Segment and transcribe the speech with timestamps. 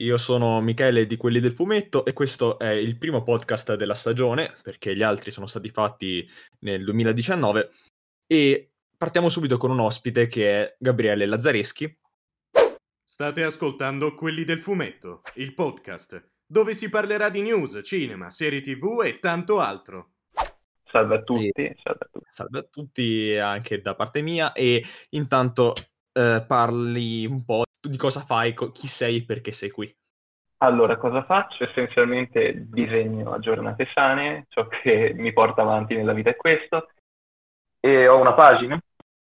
[0.00, 4.54] io sono Michele di Quelli del Fumetto e questo è il primo podcast della stagione,
[4.62, 6.28] perché gli altri sono stati fatti
[6.60, 7.70] nel 2019,
[8.26, 11.98] e partiamo subito con un ospite che è Gabriele Lazzareschi.
[13.04, 19.02] State ascoltando Quelli del Fumetto, il podcast, dove si parlerà di news, cinema, serie tv
[19.04, 20.12] e tanto altro.
[20.90, 22.26] Salve a tutti, salve a tutti.
[22.28, 25.74] Salve a tutti anche da parte mia e intanto
[26.12, 29.94] eh, parli un po' di cosa fai, co- chi sei e perché sei qui.
[30.58, 31.64] Allora, cosa faccio?
[31.64, 36.88] Essenzialmente disegno a giornate sane, ciò che mi porta avanti nella vita è questo,
[37.80, 38.78] e ho una pagina,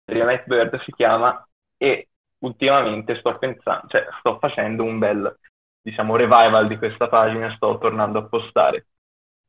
[0.05, 2.09] Rianet Bird si chiama, e
[2.39, 5.39] ultimamente sto pensando, cioè sto facendo un bel,
[5.81, 8.87] diciamo, revival di questa pagina, sto tornando a postare.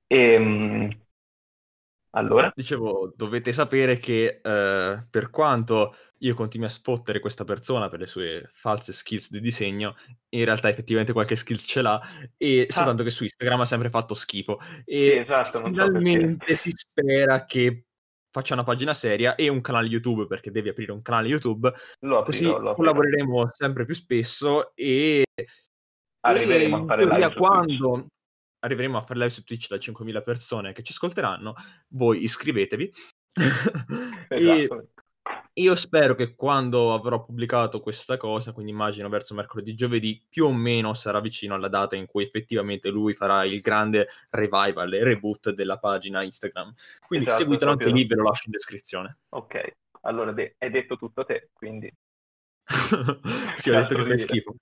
[0.07, 1.02] E, mh,
[2.15, 2.51] allora?
[2.55, 8.07] Dicevo, dovete sapere che eh, per quanto io continui a spottere questa persona per le
[8.07, 9.97] sue false skills di disegno,
[10.31, 12.01] in realtà effettivamente qualche skill ce l'ha,
[12.37, 12.73] e Ah.
[12.73, 14.59] soltanto che su Instagram ha sempre fatto schifo.
[14.85, 16.57] E Sì, esatto, non so finalmente perché.
[16.57, 17.87] si spera che
[18.31, 22.23] faccia una pagina seria e un canale YouTube, perché devi aprire un canale YouTube, Lo
[22.23, 22.75] così aprirò, lo aprirò.
[22.93, 25.25] collaboreremo sempre più spesso e,
[26.25, 27.37] Arriveremo e a fare live Twitch.
[27.37, 28.07] quando
[28.63, 31.55] arriveremo a fare live su Twitch da 5.000 persone che ci ascolteranno,
[31.89, 32.93] voi iscrivetevi.
[34.29, 34.89] e Esatto.
[35.55, 40.53] io spero che quando avrò pubblicato questa cosa, quindi immagino verso mercoledì giovedì, più o
[40.53, 45.51] meno sarà vicino alla data in cui effettivamente lui farà il grande revival e reboot
[45.51, 46.73] della pagina Instagram.
[47.07, 49.19] Quindi Esatto, seguitelo anche lì, ve lo lascio in descrizione.
[49.31, 51.93] Ok, allora de- hai detto tutto te, quindi...
[53.57, 54.19] sì, ho detto che dire.
[54.19, 54.55] schifo.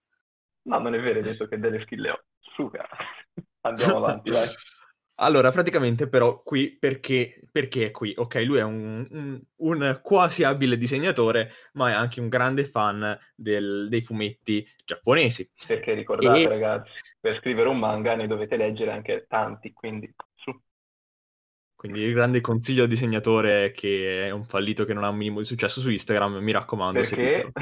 [0.63, 2.23] No, non è vero, hai detto che delle skill le ho.
[2.39, 2.87] Suca.
[3.63, 4.49] Andiamo avanti, vai.
[5.23, 8.15] Allora, praticamente però qui perché, perché è qui?
[8.17, 13.19] Ok, lui è un, un- un quasi abile disegnatore, ma è anche un grande fan
[13.35, 15.51] del- dei fumetti giapponesi.
[15.67, 20.59] Perché ricordate, E- ragazzi, per scrivere un manga ne dovete leggere anche tanti, quindi su.
[21.77, 25.41] Quindi il grande consiglio al disegnatore che è un fallito che non ha un minimo
[25.41, 27.53] di successo su Instagram, mi raccomando, Perché...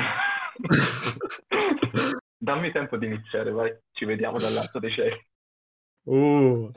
[2.41, 3.77] Dammi tempo di iniziare, vai.
[3.93, 5.27] Ci vediamo dall'alto dei cieli.
[6.05, 6.71] Uh.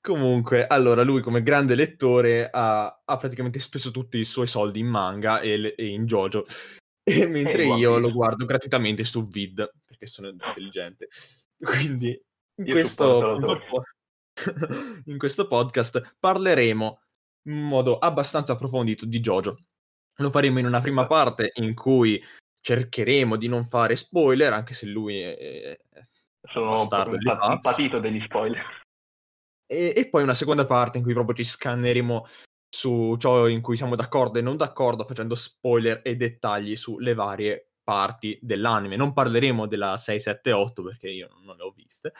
[0.00, 4.86] Comunque, allora, lui come grande lettore ha, ha praticamente speso tutti i suoi soldi in
[4.86, 6.44] manga e, e in JoJo,
[7.02, 11.08] e mentre One io lo guardo gratuitamente su Vid, perché sono intelligente.
[11.60, 12.18] Quindi,
[12.56, 13.36] in questo,
[15.04, 17.00] in questo podcast parleremo
[17.48, 19.58] in modo abbastanza approfondito di JoJo.
[20.16, 21.14] Lo faremo in una prima Esatto.
[21.14, 22.22] parte in cui
[22.62, 25.78] cercheremo di non fare spoiler, anche se lui è
[26.42, 28.62] Sono impa- patito degli spoiler.
[29.66, 32.26] E, e poi una seconda parte in cui proprio ci scanneremo
[32.68, 37.72] su ciò in cui siamo d'accordo e non d'accordo, facendo spoiler e dettagli sulle varie
[37.82, 38.96] parti dell'anime.
[38.96, 42.12] Non parleremo della 6, 7, 8 perché io non le ho viste,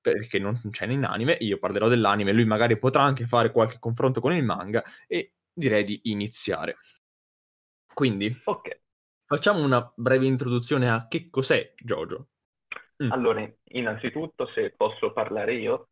[0.00, 1.36] perché non c'è in anime.
[1.40, 5.84] Io parlerò dell'anime, lui magari potrà anche fare qualche confronto con il manga e direi
[5.84, 6.76] di iniziare.
[7.92, 8.80] Quindi Ok,
[9.24, 12.28] facciamo una breve introduzione a che cos'è JoJo.
[13.04, 13.12] Mm.
[13.12, 15.88] allora, innanzitutto, se posso parlare io,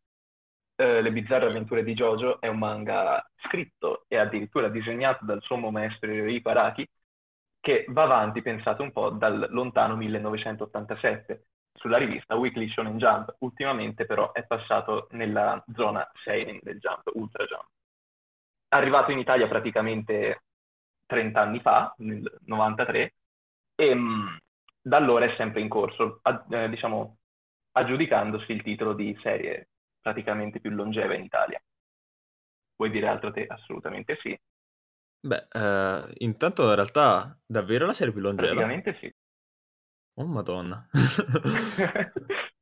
[0.75, 5.71] eh, Le bizzarre avventure di Jojo è un manga scritto e addirittura disegnato dal sommo
[5.71, 6.87] maestro Hirohiko Araki,
[7.59, 13.35] che va avanti, pensate un po', dal lontano 1987 sulla rivista Weekly Shonen Jump.
[13.39, 17.67] Ultimamente però è passato nella zona seinen del Jump, Ultra Jump.
[18.69, 20.43] Arrivato in Italia praticamente
[21.05, 23.13] 30 anni fa, nel 93,
[23.75, 24.39] e mh,
[24.85, 27.17] da allora è sempre in corso, a- eh, diciamo,
[27.71, 29.69] aggiudicandosi il titolo di serie
[29.99, 31.59] praticamente più longeva in Italia.
[32.75, 33.47] Vuoi dire altro te?
[33.47, 34.37] Assolutamente sì.
[35.21, 38.53] Beh, eh, intanto in realtà davvero la serie più longeva?
[38.53, 39.11] Praticamente sì.
[40.19, 40.87] Oh madonna.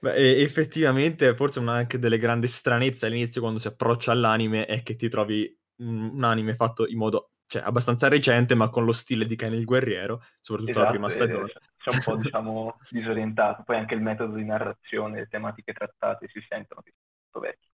[0.00, 4.94] Beh, effettivamente forse una anche delle grandi stranezze all'inizio quando si approccia all'anime è che
[4.94, 9.34] ti trovi un anime fatto in modo cioè, abbastanza recente ma con lo stile di
[9.34, 11.52] Ken il Guerriero, soprattutto la prima Esatto, stagione.
[11.54, 13.62] eh, c'è un po', diciamo, disorientato.
[13.64, 16.92] Poi anche il metodo di narrazione, le tematiche trattate si sentono che
[17.30, 17.68] sono vecchi.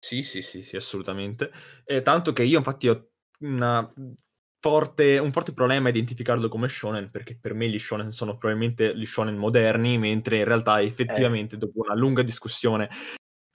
[0.00, 1.50] Sì, sì, sì, sì, assolutamente.
[1.84, 3.10] E tanto che io infatti ho
[3.40, 3.86] una
[4.60, 8.96] forte, un forte problema a identificarlo come shonen, perché per me gli shonen sono probabilmente
[8.96, 12.88] gli shonen moderni, mentre in realtà effettivamente dopo una lunga discussione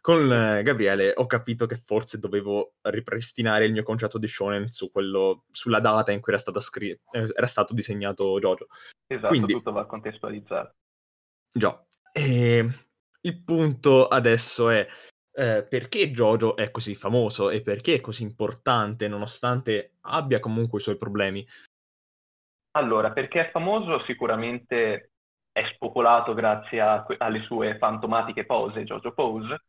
[0.04, 4.92] con eh, Gabriele ho capito che forse dovevo ripristinare il mio concetto di shonen su
[4.92, 8.68] quello, sulla data in cui era, stata scri- eh, era stato disegnato Jojo.
[9.08, 10.76] Esatto, Quindi- tutto va contestualizzato.
[11.50, 11.82] Già.
[12.12, 12.70] E
[13.22, 14.86] il punto adesso è
[15.36, 20.82] eh, perché Jojo è così famoso e perché è così importante nonostante abbia comunque i
[20.82, 21.48] suoi problemi.
[22.72, 25.12] Allora, perché è famoso sicuramente
[25.54, 29.62] è spopolato grazie a, alle sue fantomatiche pose, Jojo Pose,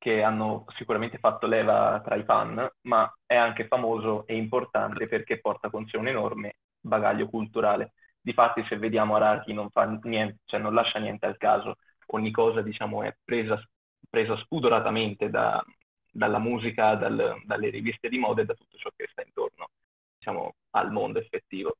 [0.00, 5.40] che hanno sicuramente fatto leva tra i fan, ma è anche famoso e importante perché
[5.40, 7.92] porta con sé un enorme bagaglio culturale.
[8.18, 11.76] Difatti, se vediamo Araki non, fa niente, cioè non lascia niente al caso,
[12.08, 13.62] ogni cosa diciamo, è presa,
[14.08, 15.62] presa spudoratamente da,
[16.10, 19.68] dalla musica, dal, dalle riviste di moda e da tutto ciò che sta intorno
[20.16, 21.76] diciamo, al mondo effettivo.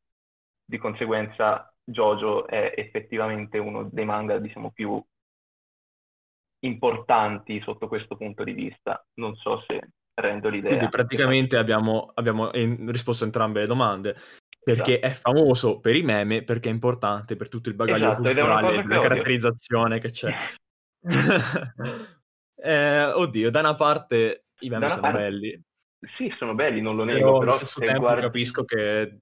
[0.63, 5.03] Di conseguenza, Jojo è effettivamente uno dei manga diciamo, più
[6.61, 9.05] importanti sotto questo punto di vista.
[9.15, 9.81] Non so se
[10.15, 10.71] rendo l'idea.
[10.71, 14.17] Quindi praticamente abbiamo, abbiamo risposto a entrambe le domande.
[14.63, 15.07] Perché esatto.
[15.07, 19.01] è famoso per i meme, perché è importante per tutto il bagaglio esatto, culturale la
[19.01, 20.35] caratterizzazione che c'è.
[22.63, 25.19] eh, oddio, da una parte i meme sono parte...
[25.19, 25.63] belli.
[26.17, 28.21] Sì, sono belli, non lo nego, però, però stesso tempo guardi...
[28.21, 29.21] capisco che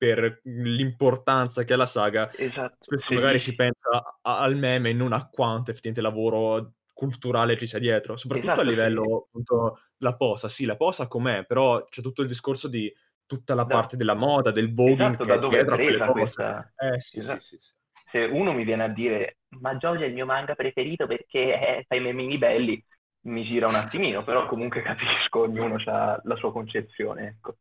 [0.00, 3.14] per l'importanza che ha la saga, esatto, spesso sì.
[3.16, 7.78] magari si pensa a, al meme e non a quanto effettivamente lavoro culturale ci sia
[7.78, 9.12] dietro, soprattutto esatto, a livello sì.
[9.12, 12.90] appunto la posa, sì, la posa com'è, però c'è tutto il discorso di
[13.26, 16.72] tutta la da, parte della moda, del voguing esatto, che da dove è presa questa...
[16.76, 17.40] Eh sì, esatto.
[17.40, 17.74] sì, sì,
[18.10, 21.84] Se uno mi viene a dire ma Jojo è il mio manga preferito perché eh,
[21.86, 22.82] fa i memini belli,
[23.26, 27.56] mi gira un attimino, però comunque capisco, ognuno ha la sua concezione, ecco.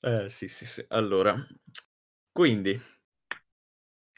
[0.00, 0.84] Eh, sì, sì, sì.
[0.88, 1.34] Allora,
[2.30, 2.80] quindi,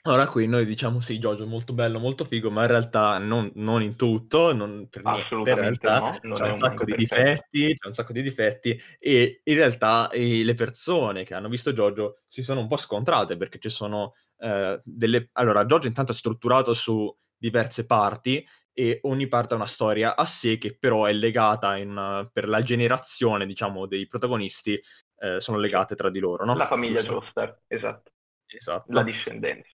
[0.02, 3.50] ora qui noi diciamo sì, Jojo è molto bello, molto figo, ma in realtà non,
[3.54, 7.22] non in tutto, non per niente, in realtà no, c'è un, sacco di perfetto.
[7.22, 11.72] difetti, c'è un sacco di difetti e in realtà eh, le persone che hanno visto
[11.72, 15.30] Jojo si sono un po' scontrate perché ci sono eh, delle...
[15.32, 20.24] Allora, Jojo intanto è strutturato su diverse parti e ogni parte ha una storia a
[20.24, 24.80] sé che però è legata una, per la generazione, diciamo, dei protagonisti
[25.20, 26.54] eh, sono legate tra di loro, no?
[26.54, 28.12] La famiglia Joestar, esatto.
[28.46, 28.92] Esatto.
[28.92, 29.70] La discendenza.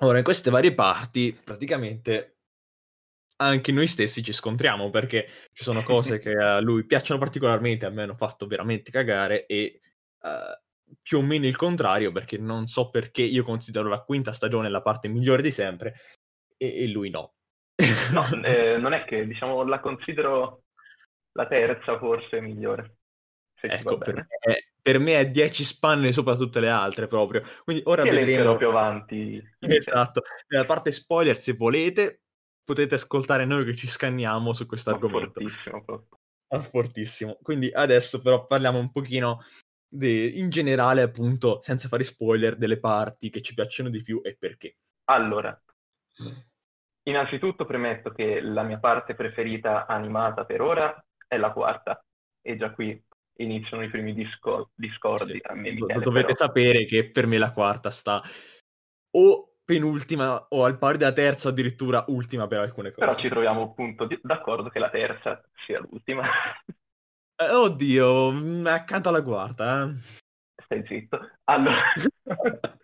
[0.00, 2.36] Ora, in queste varie parti, praticamente
[3.40, 7.90] anche noi stessi ci scontriamo perché ci sono cose che a lui piacciono particolarmente, a
[7.90, 9.80] me hanno fatto veramente cagare e
[10.20, 14.68] uh, più o meno il contrario perché non so perché io considero la quinta stagione
[14.68, 15.94] la parte migliore di sempre
[16.56, 17.34] e, e lui no.
[18.12, 20.64] no, eh, non è che diciamo la considero
[21.32, 22.99] la terza forse migliore
[23.68, 24.26] ecco, per me,
[24.82, 27.42] per me, è 10 spanne sopra tutte le altre proprio.
[27.64, 29.42] Quindi ora che vedremo più avanti.
[29.60, 30.22] Esatto.
[30.48, 32.22] Nella parte spoiler, se volete,
[32.64, 35.40] potete ascoltare noi che ci scanniamo su questo argomento.
[35.40, 35.84] Fortissimo,
[36.70, 37.38] fortissimo.
[37.42, 39.44] Quindi adesso però parliamo un pochino
[39.86, 44.36] di, in generale, appunto, senza fare spoiler, delle parti che ci piacciono di più e
[44.38, 44.76] perché.
[45.04, 45.60] Allora,
[47.02, 52.00] innanzitutto premetto che la mia parte preferita animata per ora è la quarta.
[52.42, 53.02] E già qui
[53.42, 56.04] iniziano i primi disco- discordi sì, tra me e Michele.
[56.04, 56.36] Dovete però...
[56.36, 58.22] sapere che per me la quarta sta
[59.12, 63.06] o penultima o al pari della terza addirittura ultima per alcune cose.
[63.06, 66.28] Però ci troviamo appunto d'accordo che la terza sia l'ultima.
[67.36, 69.84] Eh, oddio, mm, accanto alla quarta.
[69.84, 69.94] Eh.
[70.64, 71.30] Stai zitto.
[71.44, 71.80] Allora...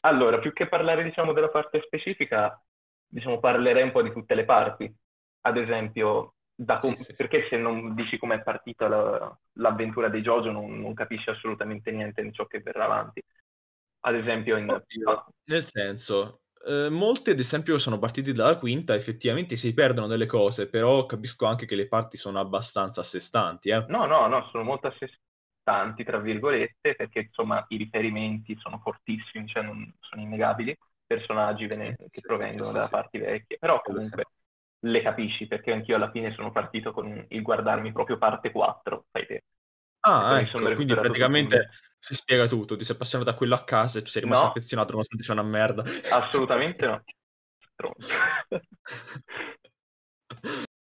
[0.00, 2.60] allora, più che parlare diciamo della parte specifica,
[3.06, 4.92] diciamo parlerei un po' di tutte le parti.
[5.42, 6.34] Ad esempio,
[6.64, 10.92] Com- sì, sì, perché se non dici com'è partita la, l'avventura di Jojo non, non,
[10.92, 13.22] capisci assolutamente niente di ciò che verrà avanti.
[14.00, 14.70] Ad esempio, in...
[14.70, 20.26] Oddio, nel senso, eh, molti ad esempio sono partiti dalla quinta, effettivamente si perdono delle
[20.26, 23.70] cose, però capisco anche che le parti sono abbastanza a sé stanti.
[23.70, 23.86] Eh.
[23.88, 25.10] No, no, no, sono molto a sé
[25.60, 30.76] stanti, tra virgolette, perché insomma i riferimenti sono fortissimi, cioè non, sono innegabili,
[31.06, 34.24] personaggi vene- che provengono da parti vecchie, però comunque
[34.80, 39.26] le capisci, perché anch'io alla fine sono partito con il guardarmi proprio parte 4, sai
[39.26, 39.44] te.
[40.00, 44.04] Ah, ecco, quindi praticamente si spiega tutto, ti sei appassionato a quello a casa e
[44.04, 45.82] ci sei rimasto no, affezionato nonostante sia una merda.
[46.10, 47.02] Assolutamente no.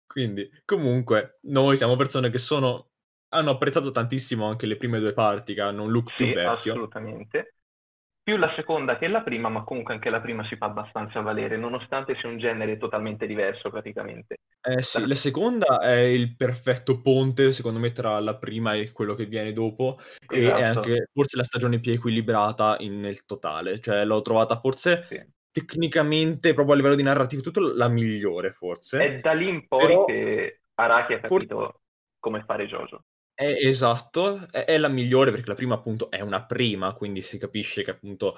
[0.06, 2.90] quindi, comunque, noi siamo persone che sono
[3.30, 6.74] hanno apprezzato tantissimo anche le prime due parti che hanno un look sì, più vecchio.
[6.74, 7.56] assolutamente
[8.26, 11.58] più la seconda che la prima, ma comunque anche la prima si fa abbastanza valere,
[11.58, 14.38] nonostante sia un genere totalmente diverso praticamente.
[14.68, 18.92] Eh sì, la, la seconda è il perfetto ponte, secondo me, tra la prima e
[18.92, 20.34] quello che viene dopo, esatto.
[20.34, 20.80] e è esatto.
[20.80, 25.24] anche forse la stagione più equilibrata in, nel totale, cioè l'ho trovata forse sì.
[25.52, 29.06] tecnicamente, proprio a livello di narrativo, tutto la migliore forse.
[29.06, 30.06] È da lì in poi Però...
[30.06, 31.76] che Araki ha capito for...
[32.20, 33.04] come fare Jojo.
[33.38, 37.38] Eh, esatto, è, è la migliore perché la prima appunto è una prima, quindi si
[37.38, 38.36] capisce che appunto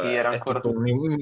[0.00, 1.20] Sì, era è ancora un-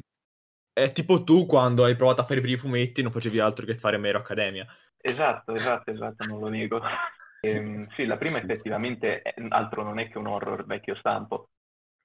[0.72, 3.76] è tipo tu quando hai provato a fare i primi fumetti non facevi altro che
[3.78, 4.66] fare Mero Academia.
[4.98, 6.80] Esatto, esatto, esatto, non lo nego.
[7.38, 11.50] Ehm, sì, la prima effettivamente è- altro non è che un horror vecchio stampo.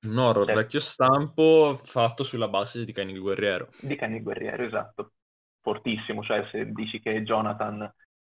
[0.05, 0.53] Un horror Eh.
[0.53, 3.69] vecchio stampo fatto sulla base di Kenny il Guerriero.
[3.79, 5.13] Di Kenny il Guerriero, esatto.
[5.61, 7.91] Fortissimo, cioè se dici che Jonathan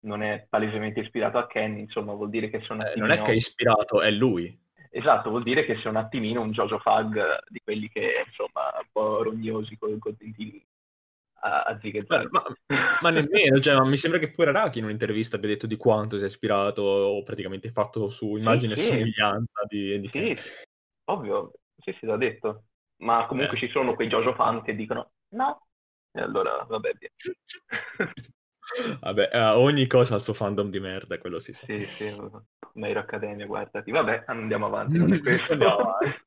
[0.01, 3.31] non è palesemente ispirato a Kenny, insomma vuol dire che un Eh, non è che
[3.31, 4.57] è ispirato, è lui.
[4.89, 8.89] Esatto, vuol dire che sia un attimino un Jojo Fag di quelli che, insomma, un
[8.91, 10.61] po' rognosi con i contentini
[11.43, 12.05] a, a zag.
[12.29, 12.43] ma,
[12.99, 16.17] ma nemmeno, cioè, ma mi sembra che pure Araki in un'intervista abbia detto di quanto
[16.17, 18.83] si è ispirato o praticamente fatto su immagine sì.
[18.83, 20.09] e somiglianza di, di.
[20.09, 20.37] Sì,
[21.05, 22.65] ovvio, sì, sì, l'ha detto.
[22.97, 23.59] Ma comunque Eh.
[23.61, 25.67] ci sono quei Jojo fan che dicono no.
[26.11, 27.09] E allora, vabbè, via.
[28.99, 31.53] Vabbè, eh, ogni cosa ha il suo fandom di merda, quello sì.
[31.53, 31.65] sì.
[31.65, 33.91] Sì, sì, Hero Academia, guardati.
[33.91, 35.51] Vabbè, andiamo avanti, non è questo.
[35.51, 36.19] Andiamo avanti.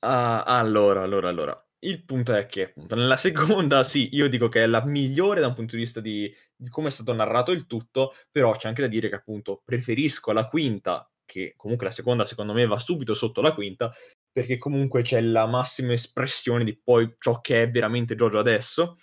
[0.00, 1.64] Ah, allora, allora, allora.
[1.82, 5.46] Il punto è che, appunto, nella seconda, sì, io dico che è la migliore da
[5.46, 8.82] un punto di vista di, di come è stato narrato il tutto, però c'è anche
[8.82, 13.14] da dire che, appunto, preferisco la quinta, che comunque la seconda, secondo me, va subito
[13.14, 13.92] sotto la quinta,
[14.30, 18.96] perché comunque c'è la massima espressione di poi ciò che è veramente Jojo adesso,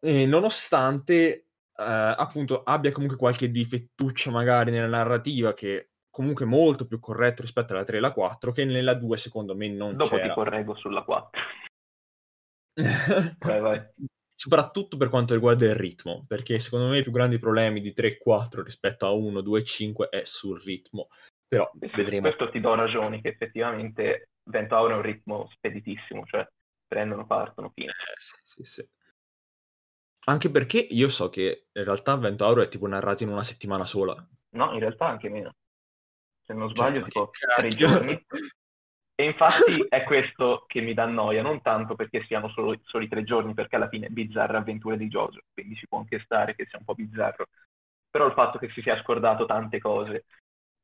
[0.00, 6.98] e nonostante, eh, appunto, abbia comunque qualche difettuccio magari nella narrativa che comunque molto più
[6.98, 10.22] corretto rispetto alla 3 e alla 4, che nella 2 secondo me non Dopo ti
[10.22, 10.34] c'era.
[10.34, 11.40] correggo sulla 4.
[13.38, 13.86] Vai, vai.
[14.34, 18.06] Soprattutto per quanto riguarda il ritmo, perché secondo me i più grandi problemi di 3
[18.06, 21.08] e 4 rispetto a 1, 2 e 5 è sul ritmo.
[21.48, 22.28] Però vedremo.
[22.28, 26.46] Questo ti do ragione, che effettivamente Ventauro è un ritmo speditissimo, cioè
[26.86, 27.90] prendono, partono, fine.
[27.90, 28.88] Eh, sì, sì, sì.
[30.28, 34.14] Anche perché io so che in realtà Ventauro è tipo narrato in una settimana sola.
[34.50, 35.54] No, in realtà anche meno.
[36.44, 38.26] Se non Cioè, sbaglio, ma tipo tre giorni.
[39.14, 39.54] E infatti
[39.88, 43.76] è questo che mi dà noia, non tanto perché siano solo, soli tre giorni, perché
[43.76, 46.84] alla fine è bizzarra avventure di Jojo, quindi ci può anche stare che sia un
[46.84, 47.46] po' bizzarro.
[48.10, 50.26] Però il fatto che si sia scordato tante cose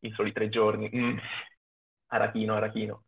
[0.00, 1.18] in soli tre giorni, mm,
[2.08, 3.04] arachino, arachino.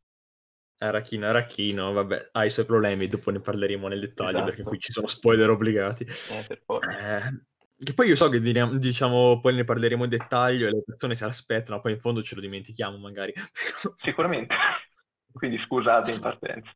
[0.78, 4.68] Arachino, Arachino, vabbè, ha i suoi problemi, dopo ne parleremo nel dettaglio perché Esatto.
[4.68, 6.04] qui ci sono spoiler obbligati.
[6.04, 6.47] Eh.
[6.49, 7.45] Eh,
[7.83, 11.25] che poi io so che diciamo, poi ne parleremo in dettaglio e le persone si
[11.25, 13.33] aspettano, poi in fondo ce lo dimentichiamo magari.
[13.97, 14.54] Sicuramente.
[15.33, 16.71] Quindi scusate in partenza.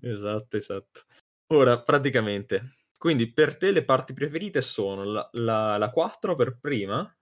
[0.00, 1.04] Esatto, esatto.
[1.52, 7.16] Ora, praticamente, quindi per te le parti preferite sono la, la, la 4 per prima?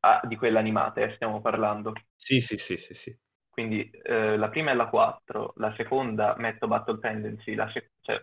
[0.00, 1.92] Ah, di quelle animate eh, stiamo parlando.
[2.16, 3.18] Sì, sì, sì, sì, sì.
[3.60, 8.18] Quindi eh, la prima è la 4, la seconda metto Battle Tendency, la sec- cioè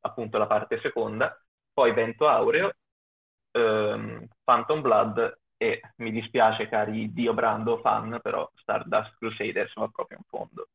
[0.00, 1.34] appunto la parte seconda,
[1.72, 2.72] poi Vento Aureo,
[3.52, 10.18] ehm, Phantom Blood e mi dispiace cari Dio Brando fan, però Stardust Crusaders va proprio
[10.18, 10.68] in fondo.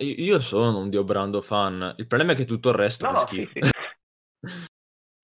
[0.00, 3.16] Io sono un Dio Brando fan, il problema è che tutto il resto No, fa
[3.16, 3.52] no, sì, schifo.
[3.52, 3.66] sì.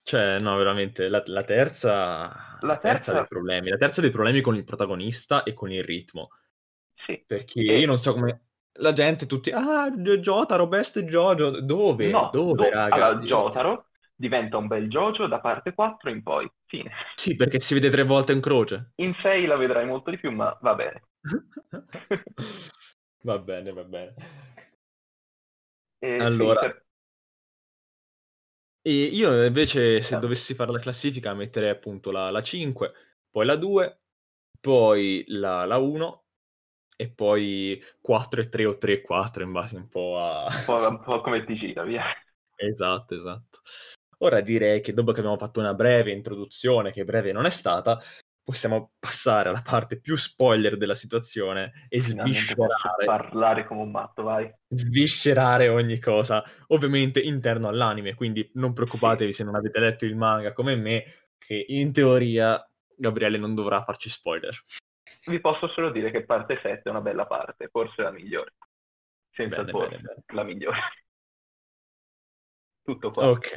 [0.01, 2.27] Cioè, no, veramente, la, la terza,
[2.59, 3.69] La la terza ha terza- dei problemi.
[3.69, 6.29] La terza ha dei problemi con il protagonista e con il ritmo.
[7.07, 7.23] Sì.
[7.25, 8.41] Perché E- io non so come...
[8.79, 9.49] La gente tutti...
[9.51, 11.61] Ah, Jotaro, best Jojo.
[11.61, 12.09] Dove?
[12.11, 12.93] No, Dove, do- raga?
[12.95, 13.85] allora, Jotaro
[14.15, 16.91] diventa un bel Jojo da parte 4 in poi, fine.
[17.15, 18.91] Sì, perché si vede tre volte in croce.
[18.97, 21.01] In 6 la vedrai molto di più, ma va bene.
[23.23, 24.13] va bene, va bene.
[25.99, 26.85] E sì, Allora, per-
[28.81, 30.17] E io invece, se Esatto.
[30.17, 32.93] dovessi fare la classifica, metterei appunto la, la 5,
[33.29, 33.99] poi la 2,
[34.61, 36.23] poi la, la 1
[36.97, 40.45] e poi 4 e 3 o 3 e 4 in base un po' a...
[40.45, 42.03] un po', un po' come ti gira, via.
[42.55, 43.59] Esatto, esatto.
[44.19, 48.01] Ora direi che dopo che abbiamo fatto una breve introduzione, che breve non è stata,
[48.43, 54.23] possiamo passare alla parte più spoiler della situazione e Finalmente sviscerare, parlare come un matto,
[54.23, 54.51] vai.
[54.69, 60.51] sviscerare ogni cosa, ovviamente interno all'anime, quindi non preoccupatevi se non avete letto il manga
[60.51, 61.03] come me,
[61.37, 62.59] che in teoria
[62.95, 64.57] Gabriele non dovrà farci spoiler.
[65.27, 68.53] Vi posso solo dire che parte 7 è una bella parte, forse la migliore.
[69.31, 70.23] Senza Bene, forse, bene, bene.
[70.33, 70.79] la migliore.
[72.83, 73.31] Tutto qua.
[73.31, 73.47] Ok,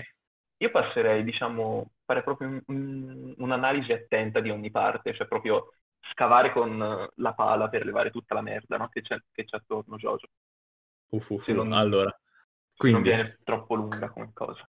[0.59, 5.75] Io passerei, diciamo, fare proprio un- un- un'analisi attenta di ogni parte, cioè proprio
[6.13, 8.89] scavare con la pala per levare tutta la merda no?
[8.89, 10.27] che, c'è, che c'è attorno Jojo.
[11.13, 12.13] Uff, uff, non- allora,
[12.75, 14.69] Se non quindi, viene troppo lunga come cosa.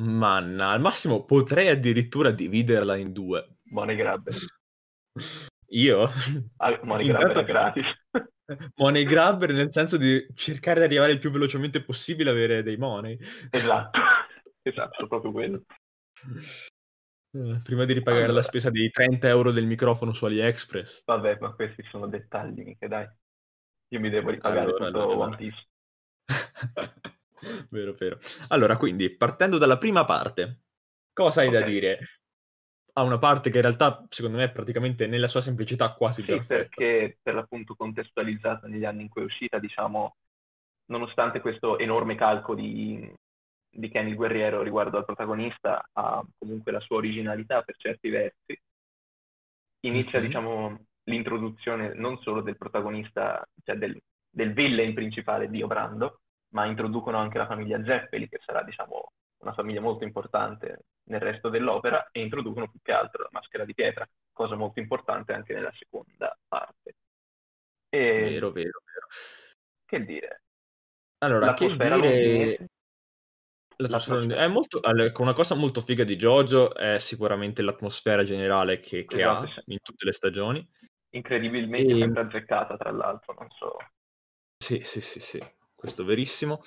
[0.00, 3.56] manna, al massimo potrei addirittura dividerla in due.
[3.70, 4.34] Money grabber.
[5.70, 6.08] Io?
[6.58, 7.86] Ah, money grabber Intanto- gratis.
[8.76, 12.76] Money grabber nel senso di cercare di arrivare il più velocemente possibile a avere dei
[12.76, 13.18] money.
[13.50, 13.98] esatto,
[14.62, 15.62] esatto, proprio quello.
[17.32, 18.38] Eh, Prima di ripagare Allora.
[18.38, 21.02] la spesa di 30 euro del microfono su AliExpress.
[21.06, 23.08] Vabbè, ma questi sono dettagli, mica dai.
[23.88, 25.36] Io mi devo ripagare Allora, tutto allora, One.
[25.36, 25.66] Piece.
[27.70, 28.18] vero, vero.
[28.48, 30.60] Allora, quindi, partendo dalla prima parte,
[31.12, 31.64] cosa hai da Ok.
[31.66, 31.98] dire?
[32.98, 36.28] Ha una parte che in realtà, secondo me, è praticamente nella sua semplicità quasi Sì,
[36.28, 36.54] perfetta.
[36.54, 40.16] perché per l'appunto contestualizzata negli anni in cui è uscita, diciamo,
[40.86, 43.12] nonostante questo enorme calco di,
[43.68, 48.58] di Ken il guerriero riguardo al protagonista, ha comunque la sua originalità per certi versi.
[49.80, 50.24] Inizia, Mhm.
[50.26, 53.98] diciamo, l'introduzione non solo del protagonista, cioè del,
[54.28, 56.20] del villain principale Dio Brando,
[56.54, 61.48] ma introducono anche la famiglia Zeppeli, che sarà, diciamo, una famiglia molto importante nel resto
[61.48, 65.72] dell'opera, e introducono più che altro la maschera di pietra, cosa molto importante anche nella
[65.72, 66.96] seconda parte.
[67.88, 69.06] E Vero, vero, vero.
[69.84, 70.42] che dire,
[71.18, 72.68] Allora, che dire...
[73.78, 74.80] L'atmosfera è molto...
[74.80, 79.44] allora, ecco, una cosa molto figa di JoJo è sicuramente l'atmosfera generale che, che esatto,
[79.44, 79.62] ha sì.
[79.66, 80.66] in tutte le stagioni.
[81.10, 81.98] incredibilmente E...
[81.98, 83.76] sempre azzeccata, tra l'altro, non so.
[84.58, 85.38] Sì, sì, sì, sì,
[85.74, 86.62] questo è verissimo.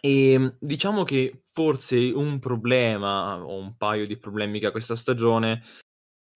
[0.00, 5.62] E diciamo che forse un problema o un paio di problemi che ha questa stagione.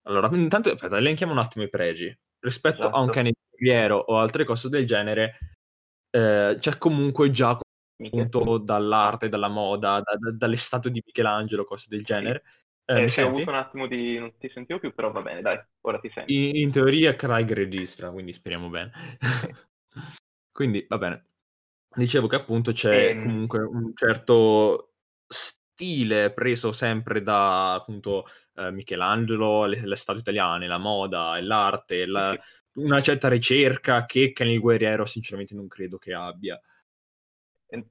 [0.05, 2.15] Allora, intanto, aspetta, elenchiamo un attimo i pregi.
[2.39, 3.11] Rispetto a un Esatto.
[3.11, 5.37] cane guerriero o altre cose del genere,
[6.09, 7.57] eh, c'è comunque già
[8.05, 12.05] appunto dall'arte, dalla moda, da- da- dalle statue di Michelangelo, cose del Sì.
[12.05, 12.43] genere.
[12.85, 13.41] Eh, Eh, mi sì, ho senti?
[13.41, 14.19] avuto un attimo di...
[14.19, 16.29] non ti sentivo più, però va bene, dai, ora ti sento.
[16.31, 18.91] In, in teoria Craig registra, quindi speriamo bene.
[20.53, 21.32] Quindi va bene.
[21.95, 24.93] Dicevo che appunto c'è Ehm, comunque un certo
[25.27, 32.05] stile preso sempre da appunto eh, Michelangelo, le, le statue italiane, la moda e l'arte,
[32.05, 32.37] la-
[32.75, 36.59] una certa ricerca che il Guerriero sinceramente non credo che abbia.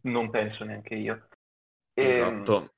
[0.02, 1.28] Non penso neanche io.
[1.94, 2.74] Ehm, Esatto.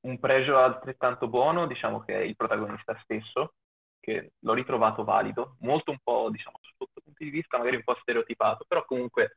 [0.00, 3.54] un pregio altrettanto buono, diciamo che è il protagonista stesso,
[4.00, 7.96] che l'ho ritrovato valido, molto un po', diciamo, sotto punti di vista magari un po'
[8.00, 9.32] stereotipato, però comunque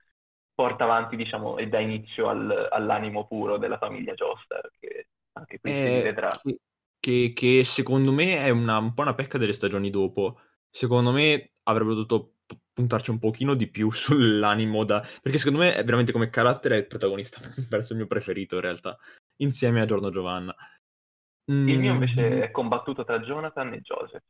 [0.57, 5.75] porta avanti, diciamo, e dà inizio al- all'animo puro della famiglia Joestar, che anche qui
[5.79, 6.41] si Eh, rivedrà.
[6.43, 6.59] che,
[6.99, 10.39] che- che secondo me è una, un po' una pecca delle stagioni dopo.
[10.69, 12.33] Secondo me avrebbe dovuto
[12.73, 15.01] puntarci un pochino di più sull'animo da...
[15.21, 18.97] Perché secondo me è veramente come carattere il protagonista, verso il mio preferito in realtà,
[19.37, 20.55] insieme a Giorno Giovanna.
[21.65, 24.23] Il mio Mm, invece è combattuto tra Jonathan e Joseph.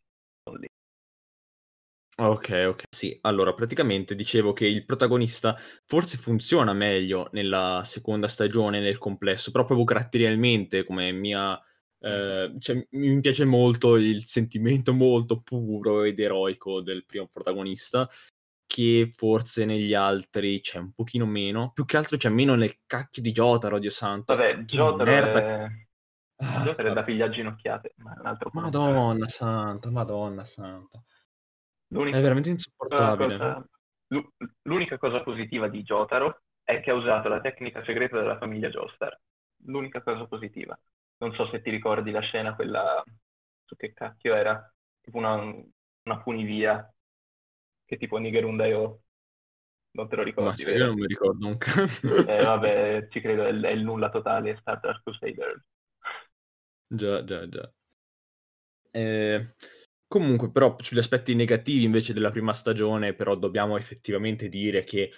[2.19, 2.84] Ok, ok.
[2.89, 9.51] Sì, allora praticamente dicevo che il protagonista forse funziona meglio nella seconda stagione nel complesso,
[9.51, 11.62] però proprio caratterialmente come mia...
[11.99, 18.10] eh, cioè, mi piace molto il sentimento molto puro ed eroico del primo protagonista,
[18.65, 21.71] che forse negli altri c'è un pochino meno.
[21.71, 24.36] Più che altro c'è meno nel cacchio di Jotaro, Dio santo.
[24.36, 25.67] Vabbè, Jotaro è...
[26.38, 28.49] Ah, Jotaro è da pigliare ginocchiate, ma è un altro.
[28.53, 31.03] Madonna santa, madonna santa.
[32.08, 32.50] È L'unica, veramente
[32.88, 33.15] la insopportabile.
[33.15, 33.65] cosa-
[34.63, 39.17] l'unica cosa positiva di Jotaro è che ha usato la tecnica segreta della famiglia Joestar.
[39.65, 40.78] L'unica cosa positiva.
[41.17, 43.04] Non so se ti ricordi la scena, quella
[43.65, 44.71] su che cacchio era,
[45.02, 46.93] tipo una, una funivia,
[47.86, 49.02] che tipo Nigerundayo,
[49.91, 52.08] non te lo Ma ricordi, sai, io non mi ricordo un cazzo.
[52.23, 55.63] Eh, vabbè, ci credo, è, il- è il nulla totale, è Star Wars Crusader.
[56.89, 57.73] Già, già, già.
[58.93, 59.47] Eh,
[60.08, 65.12] comunque, però, sugli aspetti negativi invece della prima stagione, però dobbiamo effettivamente dire che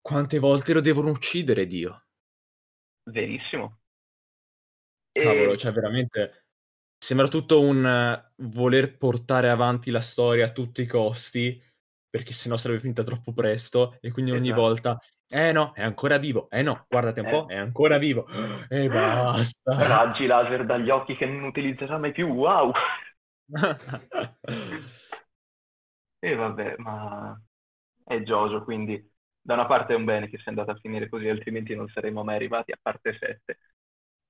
[0.00, 2.02] quante volte lo devono uccidere, Dio.
[3.06, 3.78] Verissimo.
[5.16, 6.44] Cavolo, E cioè veramente
[6.98, 11.60] sembra tutto un eh, voler portare avanti la storia a tutti i costi,
[12.08, 14.60] perché sennò sarebbe finita troppo presto, e quindi ogni esatto.
[14.60, 17.30] volta, eh no, è ancora vivo, eh no, guardate un Eh.
[17.30, 18.26] po', è ancora vivo,
[18.68, 19.86] e basta.
[19.86, 22.72] Raggi laser dagli occhi che non utilizzerà mai più, wow!
[26.20, 27.40] E vabbè, ma
[28.04, 29.08] è Jojo, quindi
[29.40, 32.24] da una parte è un bene che sia andata a finire così, altrimenti non saremmo
[32.24, 33.58] mai arrivati a parte 7.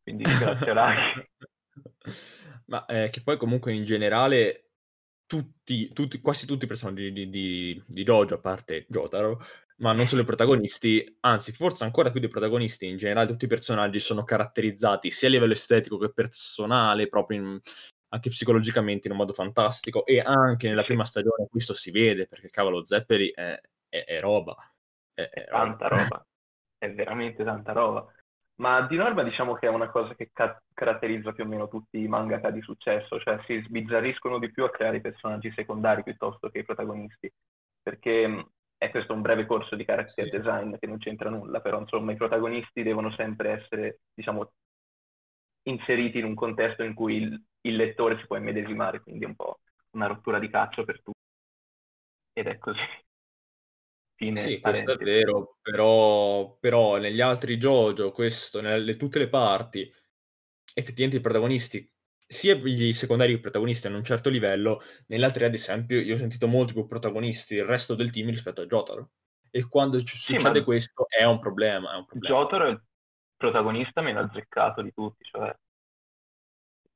[0.03, 1.29] Quindi grazie Raggi.
[2.67, 4.73] Ma eh, che poi comunque in generale
[5.27, 9.43] tutti, tutti, quasi tutti i personaggi di, di, di Jojo, a parte Jotaro,
[9.79, 13.49] ma non solo i protagonisti, anzi forse ancora più dei protagonisti, in generale tutti i
[13.49, 17.61] personaggi sono caratterizzati sia a livello estetico che personale, proprio in-
[18.09, 22.51] anche psicologicamente in un modo fantastico e anche nella prima stagione questo si vede perché
[22.51, 24.57] cavolo Zeppeli è, è- è roba.
[25.15, 26.25] È, È è tanta roba,
[26.79, 28.07] è veramente tanta roba.
[28.57, 31.99] Ma di norma diciamo che è una cosa che ca- caratterizza più o meno tutti
[32.03, 36.59] i mangaka di successo, cioè si sbizzarriscono di più a creare personaggi secondari piuttosto che
[36.59, 37.33] i protagonisti,
[37.83, 40.31] perché mh, è questo un breve corso di character Sì.
[40.31, 44.53] design che non c'entra nulla, però insomma i protagonisti devono sempre essere, diciamo,
[45.63, 49.37] inseriti in un contesto in cui il, il lettore si può immedesimare, quindi è un
[49.37, 51.19] po' una rottura di cazzo per tutti.
[52.33, 52.79] Ed è così.
[54.15, 55.05] Fine Sì, questo è parentesi.
[55.05, 59.91] vero, però, però negli altri JoJo, questo, nelle tutte le parti,
[60.75, 61.91] effettivamente i protagonisti
[62.27, 66.19] sia i secondari che i protagonisti hanno un certo livello, nell'altri ad esempio io ho
[66.19, 69.13] sentito molti più protagonisti il resto del team rispetto a Jotaro.
[69.51, 72.37] E quando ci Sì, succede ma- questo è un problema, è un problema.
[72.39, 72.83] Jotaro è il
[73.39, 75.55] protagonista meno azzeccato di tutti, cioè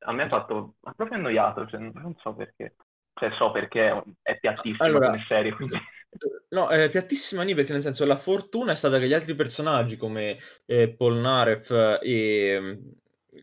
[0.05, 2.75] a me ha fatto, ha proprio annoiato, cioè, non so perché,
[3.15, 5.79] cioè so perché è, piattissima Allora- come serie, quindi
[6.51, 9.97] No, è piattissima Ni perché nel senso la fortuna è stata che gli altri personaggi
[9.97, 11.71] come eh, Polnareff
[12.03, 12.73] e mm,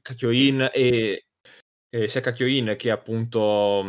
[0.04, 1.26] Kakyoin e
[1.90, 3.80] eh, sia Kakyoin che appunto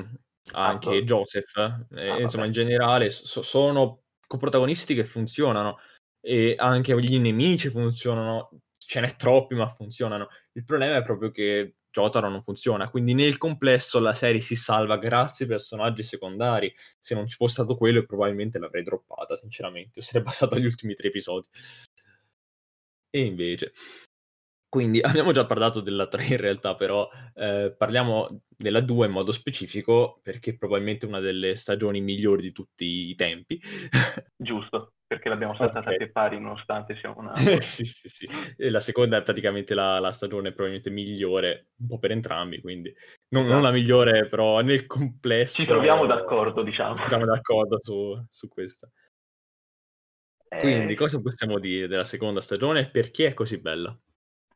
[0.52, 1.02] anche Atto.
[1.02, 1.54] Joseph,
[1.90, 2.46] eh, Ah, insomma vabbè.
[2.46, 5.78] in generale so- sono coprotagonisti che funzionano
[6.22, 8.48] e anche gli nemici funzionano,
[8.90, 10.26] ce n'è troppi ma funzionano.
[10.54, 14.98] Il problema è proprio che Jotaro non funziona, quindi nel complesso la serie si salva
[14.98, 20.00] grazie ai personaggi secondari se non ci fosse stato quello probabilmente l'avrei droppata, sinceramente.
[20.00, 21.46] O sarei passato agli ultimi tre episodi.
[23.10, 23.72] E invece...
[24.70, 29.32] Quindi abbiamo già parlato della 3 in realtà, però eh, parliamo della 2 in modo
[29.32, 33.60] specifico perché è probabilmente una delle stagioni migliori di tutti i tempi.
[34.36, 35.94] giusto, perché l'abbiamo saltata Ok.
[35.94, 37.34] a pie pari nonostante sia una...
[37.60, 38.28] sì, sì, sì.
[38.56, 42.94] E la seconda è praticamente la, la stagione probabilmente migliore, un po' per entrambi, quindi
[43.30, 45.56] non, non la migliore, però nel complesso...
[45.56, 46.94] Ci troviamo d'accordo, diciamo.
[46.94, 48.88] Ci troviamo d'accordo su, su questa.
[50.52, 53.96] Eh, Quindi, cosa possiamo dire della seconda stagione e perché è così bella?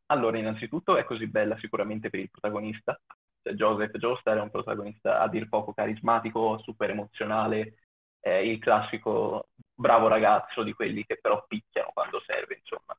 [0.07, 2.99] Allora, innanzitutto è così bella sicuramente per il protagonista.
[3.43, 7.79] Cioè, Joseph Joestar è un protagonista a dir poco carismatico, super emozionale,
[8.21, 12.97] è il classico bravo ragazzo di quelli che però picchiano quando serve, insomma.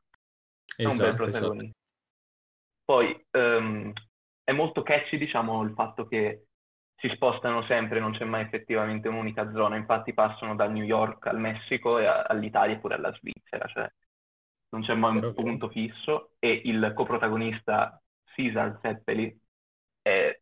[0.82, 1.64] È un bel Esatto, esatto.
[1.64, 1.78] protagonista.
[2.84, 3.92] Poi ehm,
[4.44, 6.48] è molto catchy, diciamo, il fatto che
[6.96, 11.40] si spostano sempre, non c'è mai effettivamente un'unica zona, infatti passano da New York al
[11.40, 13.92] Messico e a- all'Italia e pure alla Svizzera, cioè
[14.76, 18.02] non c'è mai un punto fisso e il coprotagonista
[18.36, 19.40] Cesar Zeppeli
[20.02, 20.38] è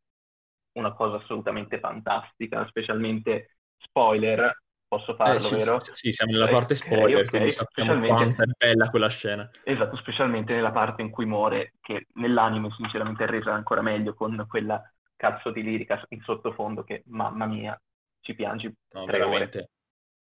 [0.73, 5.77] una cosa assolutamente fantastica, specialmente spoiler, posso farlo, Eh, sì, vero?
[5.77, 9.49] sì, sì, siamo nella parte spoiler, ok, quindi sappiamo specialmente- quanto è bella quella scena.
[9.65, 14.45] Esatto, specialmente nella parte in cui muore, che nell'anime sinceramente è resa ancora meglio con
[14.49, 14.81] quella
[15.15, 17.79] cazzo di lirica in sottofondo che, mamma mia,
[18.19, 19.49] ci piangi No, tre ore.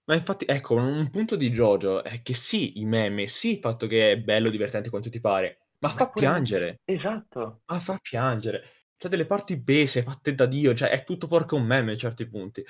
[0.09, 3.87] Ma infatti, ecco, un punto di Jojo è che sì, i meme, sì, il fatto
[3.87, 7.99] che è bello, divertente quanto ti pare, ma Ma fa pure- piangere, Esatto, ma fa
[8.01, 8.87] piangere.
[8.97, 12.27] C'è delle parti bese, fatte da Dio, cioè è tutto fuorché un meme a certi
[12.29, 12.65] punti.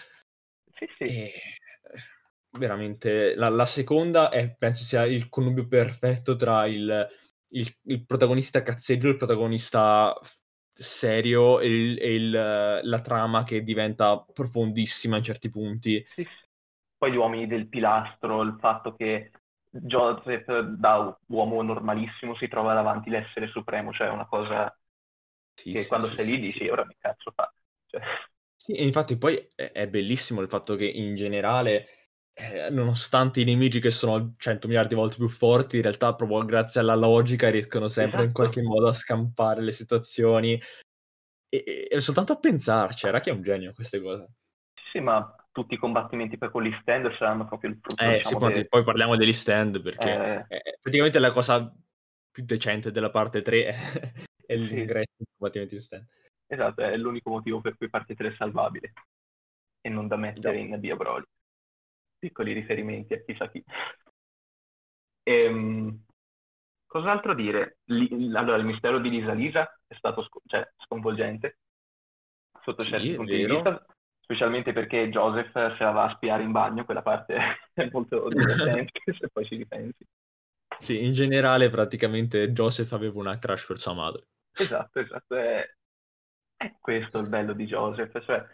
[0.79, 1.33] sì sì, E
[2.59, 7.07] veramente la, la seconda è, penso sia il connubio perfetto tra il,
[7.51, 10.19] il- il protagonista cazzeggio e il protagonista
[10.73, 12.31] serio e, il- e il-
[12.83, 16.05] la trama che diventa profondissima in certi punti.
[16.17, 16.29] sì.
[16.99, 19.31] Poi gli uomini del pilastro, il fatto che
[19.71, 24.77] Joseph da uomo normalissimo si trova davanti l'essere supremo, cioè una cosa
[25.55, 27.53] Sì, che sì, quando sì, sei lì dici ora che cazzo fa?
[27.87, 28.01] Cioè,
[28.57, 33.81] Sì, e infatti poi è, bellissimo il fatto che in generale, eh, nonostante i nemici
[33.81, 37.89] che sono 100 miliardi di volte più forti, in realtà proprio grazie alla logica riescono
[37.89, 38.33] sempre in Esatto.
[38.33, 40.61] qualche modo a scampare le situazioni.
[41.51, 44.29] E, e- e soltanto a pensarci, era che è un genio queste cose.
[44.93, 48.37] sì, ma tutti i combattimenti poi con gli stand saranno proprio il frutto, Eh, sì,
[48.37, 51.73] diciamo, poi, de- poi parliamo degli stand perché eh, praticamente la cosa
[52.31, 54.13] più decente della parte 3 è,
[54.47, 54.75] è Sì.
[54.77, 56.07] l'ingresso in combattimenti stand.
[56.47, 58.93] Esatto, è l'unico motivo per cui parte 3 è salvabile
[59.81, 61.25] e non da mettere in Diabroli.
[62.19, 63.63] Piccoli riferimenti a chissà chi.
[65.25, 66.05] Ehm,
[66.87, 67.79] cos'altro dire?
[67.87, 71.59] Li- allora, il mistero di Lisa Lisa è stato sco- cioè, sconvolgente
[72.63, 73.85] sotto Sì, certi punti di vista,
[74.29, 77.37] specialmente perché Joseph se la va a spiare in bagno, quella parte
[77.73, 80.05] è molto divertente se poi ci ripensi.
[80.77, 84.27] Sì, in generale praticamente Joseph aveva una crush per sua madre.
[84.53, 85.65] Esatto, esatto, è,
[86.57, 88.45] è questo il bello di Joseph, cioè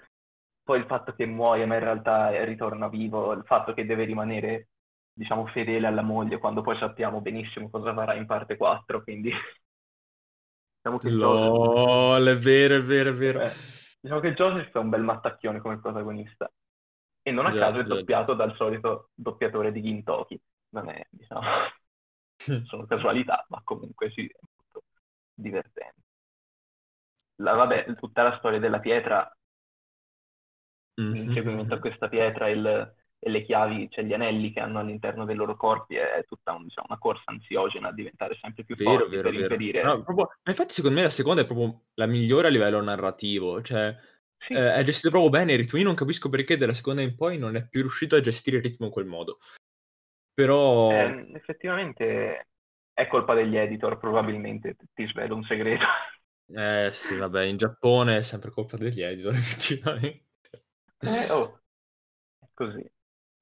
[0.62, 4.68] poi il fatto che muoia ma in realtà ritorna vivo, il fatto che deve rimanere,
[5.12, 9.30] diciamo, fedele alla moglie quando poi sappiamo benissimo cosa farà in parte 4, quindi
[10.76, 13.40] diciamo che Joseph, LOL, è vero, è vero, è vero.
[13.42, 13.52] eh,
[14.05, 16.51] diciamo che Joseph è un bel mattacchione come protagonista
[17.23, 18.05] e non a Già, caso è già.
[18.05, 20.40] doppiato dal solito doppiatore di Gintoki,
[20.71, 21.43] non è, diciamo,
[22.62, 24.85] sono casualità, ma comunque sì, è molto
[25.35, 26.03] divertente.
[27.37, 29.33] La, vabbè, tutta la storia della pietra
[30.99, 35.24] Mhm, l'inseguimento a questa pietra il- e le chiavi, cioè gli anelli che hanno all'interno
[35.24, 38.90] dei loro corpi, è tutta un- diciamo, una corsa ansiogena a diventare sempre più Vero,
[38.90, 39.42] forti vero, per vero.
[39.42, 39.82] impedire.
[39.82, 43.96] No, proprio- infatti secondo me la seconda è proprio la migliore a livello narrativo, cioè
[44.37, 45.78] Sì, eh, è gestito proprio bene il ritmo.
[45.78, 48.62] Io non capisco perché della seconda in poi non è più riuscito a gestire il
[48.62, 49.38] ritmo in quel modo.
[50.34, 52.48] Però eh, effettivamente
[52.92, 55.84] è colpa degli editor, probabilmente, ti svelo un segreto.
[56.52, 60.26] Eh sì, vabbè, in Giappone è sempre colpa degli editor, effettivamente.
[60.98, 61.60] Eh, oh,
[62.38, 62.92] è così.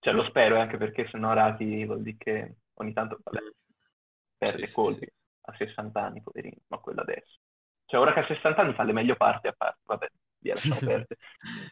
[0.03, 3.51] Cioè, lo spero anche perché sennò Araki vuol dire che ogni tanto, vabbè, Mm.
[4.37, 5.13] perde Sì, sì, colpi sì.
[5.43, 7.39] a 60 anni, poverino, ma quello adesso.
[7.87, 10.81] Cioè, ora che a 60 anni fa le meglio parti a parte, vabbè, via, lasciamo
[10.83, 11.21] perdere.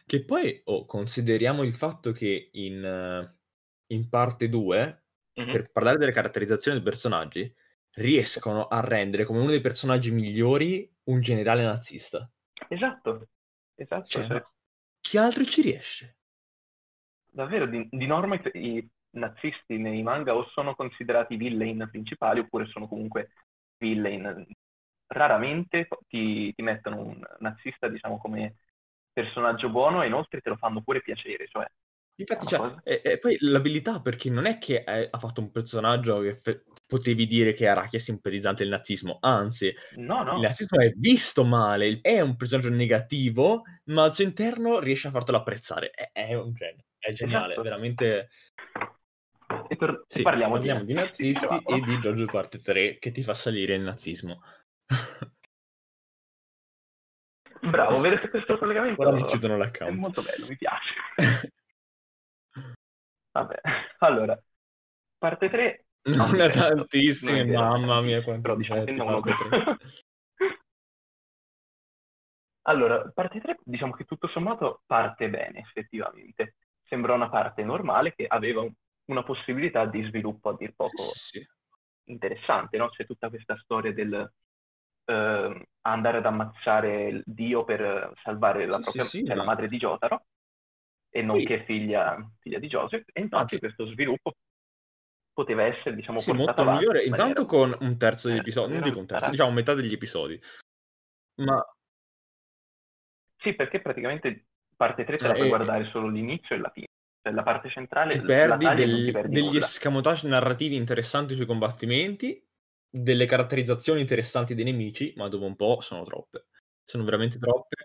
[0.05, 3.35] Che poi, oh, consideriamo il fatto che in, eh,
[3.93, 5.03] in parte 2,
[5.37, 5.51] Mhm.
[5.51, 7.53] per parlare delle caratterizzazioni dei personaggi,
[7.95, 12.29] riescono a rendere come uno dei personaggi migliori un generale nazista.
[12.69, 13.27] Esatto,
[13.75, 14.07] esatto.
[14.07, 14.51] Cioè, cioè, ma
[15.01, 16.17] chi altro ci riesce?
[17.31, 22.67] Davvero, di, di norma i, i nazisti nei manga o sono considerati villain principali oppure
[22.67, 23.31] sono comunque
[23.77, 24.45] villain.
[25.07, 28.55] Raramente ti, ti mettono un nazista, diciamo, come
[29.11, 31.65] personaggio buono e inoltre te lo fanno pure piacere, cioè
[32.15, 36.19] Infatti, cioè, e, e poi l'abilità, perché non è che è- ha fatto un personaggio
[36.21, 40.79] che fe- potevi dire che Araki è simpatizzante del nazismo, anzi, no, no, il nazismo
[40.79, 45.89] è visto male, è un personaggio negativo, ma al suo interno riesce a fartelo apprezzare.
[45.89, 47.61] È, è un genio, è geniale, Esatto.
[47.63, 48.29] veramente...
[49.67, 51.67] e, per- Sì, parliamo, parliamo di nazisti dicevamo.
[51.67, 54.41] e di Giorgio parte 3 che ti fa salire il nazismo.
[57.61, 59.01] Bravo, vedete questo collegamento?
[59.01, 59.97] Ora mi chiudono È l'account.
[59.97, 60.93] molto bello, mi piace.
[63.31, 63.61] Vabbè,
[63.99, 64.39] allora,
[65.17, 65.85] parte 3.
[66.03, 69.77] Non è tantissime, Non è mamma mia, quanto Però diciamo che non parte lo- 3.
[72.63, 76.55] Allora, parte 3, diciamo che tutto sommato parte bene, effettivamente.
[76.91, 78.73] Sembra una parte normale che aveva un-
[79.05, 81.41] una possibilità di sviluppo a dir poco Sì.
[82.09, 82.89] interessante, no?
[82.89, 84.29] C'è tutta questa storia del
[85.05, 89.43] ehm, andare ad ammazzare il Dio per eh, salvare la Sì, propria, sì, cioè la
[89.43, 90.25] ma- madre di Jotaro,
[91.09, 94.33] e nonché figlia, figlia di Joseph, e infatti che- questo sviluppo
[95.31, 97.03] poteva essere, diciamo, Sì, molto portato migliore.
[97.03, 99.93] in Intanto con un terzo degli eh, episodi, non dico un terzo, diciamo metà degli
[99.93, 100.39] episodi.
[101.35, 101.65] Ma
[103.37, 104.49] Sì, perché praticamente
[104.81, 106.87] parte 3 te la Eh, puoi eh, guardare solo l'inizio e la fine.
[107.21, 109.57] Cioè, la parte centrale, ti perdi del- ti perdi degli nulla.
[109.59, 112.43] escamotage narrativi interessanti sui combattimenti,
[112.89, 116.47] delle caratterizzazioni interessanti dei nemici, ma dopo un po' sono troppe.
[116.83, 117.75] Sono veramente troppe.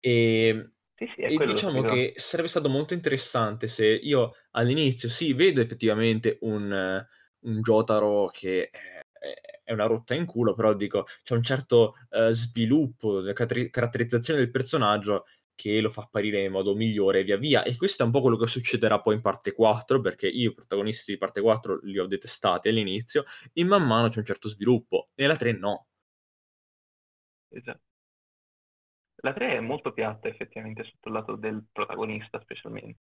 [0.00, 5.32] E, Sì, sì, è e diciamo che sarebbe stato molto interessante se io all'inizio sì,
[5.34, 7.06] vedo effettivamente un, eh,
[7.40, 9.00] un Jotaro che è,
[9.64, 15.26] è una rotta in culo, però dico c'è un certo eh, sviluppo, caratterizzazione del personaggio
[15.58, 17.64] che lo fa apparire in modo migliore via via.
[17.64, 20.54] E questo è un po' quello che succederà poi in parte 4, perché io i
[20.54, 25.08] protagonisti di parte 4 li ho detestati all'inizio, e man mano c'è un certo sviluppo,
[25.16, 25.86] e la 3 no.
[27.52, 27.80] Esatto.
[29.22, 33.00] La 3 è molto piatta effettivamente sotto il lato del protagonista specialmente.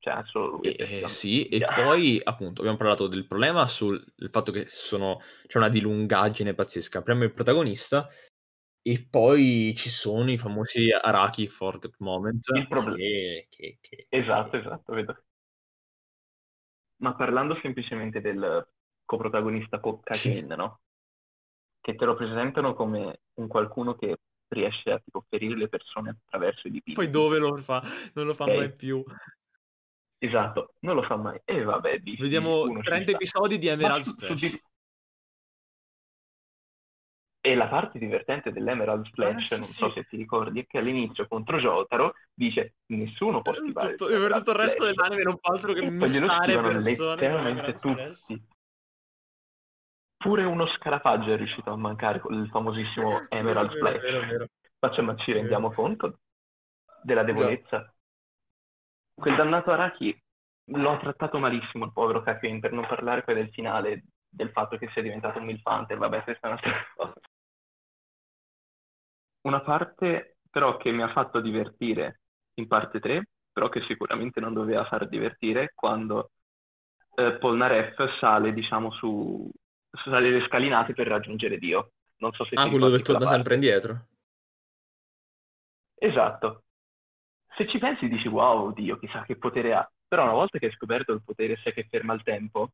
[0.00, 0.72] Cioè, solo lui.
[0.74, 1.74] Eh, sì, e Yeah.
[1.74, 7.02] poi appunto abbiamo parlato del problema sul il fatto che sono, c'è una dilungaggine pazzesca.
[7.02, 8.08] Prima il protagonista
[8.90, 14.56] e poi ci sono i famosi Araki Forget Moment Il proble- che, che, che- Esatto,
[14.56, 15.22] esatto, vedo.
[17.02, 18.66] Ma parlando semplicemente del
[19.04, 20.80] coprotagonista Cocaine, no?
[21.80, 24.16] Che te lo presentano come un qualcuno che
[24.48, 26.98] riesce a tipo ferire le persone attraverso i dipinti.
[26.98, 27.82] Poi dove lo fa?
[28.14, 28.56] Non lo fa Ok.
[28.56, 29.04] mai più.
[30.18, 31.40] Esatto, non lo fa mai.
[31.44, 33.16] E vabbè, dici, Vediamo uno ci 30 sta.
[33.16, 34.40] episodi di Emerald su- su Splash.
[34.40, 34.62] di-
[37.48, 39.78] E la parte divertente dell'Emerald Ah, sì, non sì.
[39.78, 44.32] so se ti ricordi, è che all'inizio contro Jotaro dice nessuno può schivare Tutto, per
[44.32, 44.94] tutto il resto Splash".
[44.94, 48.46] dell'anime non fa altro che missare persone letteralmente tutti.
[50.18, 54.26] Pure uno scarafaggio è riuscito a mancare con il famosissimo Emerald Vero, vero, Splash.
[54.28, 54.46] vero.
[54.78, 56.18] Facciamo, ci rendiamo conto
[57.02, 57.90] della debolezza.
[59.14, 60.16] Quel dannato Araki
[60.70, 64.88] l'ho trattato malissimo, il povero Kakyoin, per non parlare poi del finale, del fatto che
[64.92, 67.14] sia diventato un milfante, vabbè, questa è un'altra cosa.
[69.48, 72.20] Una parte però che mi ha fatto divertire
[72.54, 76.32] in parte 3, però che sicuramente non doveva far divertire, quando
[77.14, 79.50] eh, Polnareff sale, diciamo, su
[80.04, 81.92] sale le scalinate per raggiungere Dio.
[82.18, 84.08] Non so se Ah, quello dove torna sempre indietro.
[85.94, 86.64] Esatto.
[87.56, 89.90] Se ci pensi dici wow, Dio, chissà che potere ha.
[90.06, 92.72] Però una volta che hai scoperto il potere sai che ferma il tempo,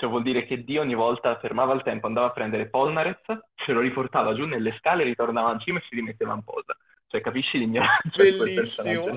[0.00, 3.72] cioè vuol dire che Dio ogni volta fermava il tempo, andava a prendere Polnareff, ce
[3.72, 6.74] lo riportava giù nelle scale, ritornava in cima e si rimetteva in posa.
[7.06, 9.12] Cioè capisci l'ignoranza Bellissimo.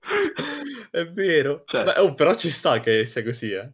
[0.92, 1.64] È vero.
[1.66, 3.68] Cioè- Beh, oh, però ci sta che sia così, eh.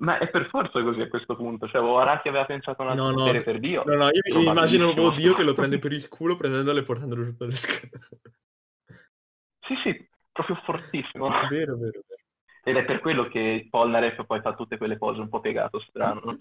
[0.00, 1.66] Ma è per forza così a questo punto.
[1.66, 3.84] Cioè, Araki aveva pensato un altro No, no, per Dio.
[3.86, 6.82] No, no, io mi immagino proprio Dio che lo prende per il culo prendendolo e
[6.82, 7.90] portandolo giù per le scale.
[9.60, 11.30] Sì, sì, proprio fortissimo.
[11.48, 12.17] vero, vero, vero.
[12.68, 16.20] Ed è per quello che Polnareff poi fa tutte quelle pose un po' piegato, strano.
[16.24, 16.38] no?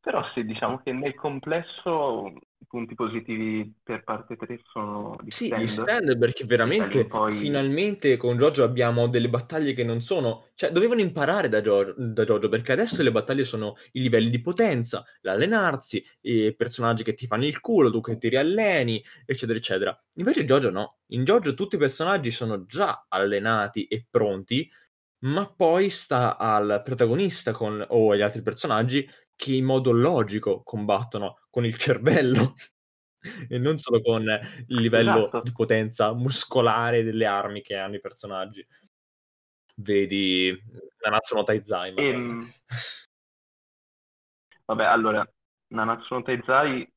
[0.00, 2.30] Però sì, diciamo che nel complesso
[2.64, 5.62] i punti positivi per parte 3 sono gli Sì, stand.
[5.62, 7.32] gli stand perché veramente poi...
[7.36, 12.24] finalmente con Jojo abbiamo delle battaglie che non sono cioè dovevano imparare da Jojo, da
[12.24, 17.26] Jojo perché adesso le battaglie sono i livelli di potenza, l'allenarsi, i personaggi che ti
[17.26, 19.98] fanno il culo, tu che ti rialleni, eccetera, eccetera.
[20.14, 20.98] Invece Jojo no.
[21.08, 24.70] In Jojo tutti i personaggi sono già allenati e pronti,
[25.24, 31.38] ma poi sta al protagonista con, o agli altri personaggi che in modo logico combattono
[31.50, 32.54] con il cervello
[33.48, 35.40] e non solo con il livello Esatto.
[35.40, 38.66] di potenza muscolare delle armi che hanno i personaggi.
[39.76, 40.56] Vedi
[41.02, 41.94] Nanatsu no Taizai.
[41.96, 42.52] Ehm,
[44.66, 45.28] Vabbè, allora,
[45.68, 46.90] Nanatsu no Taizai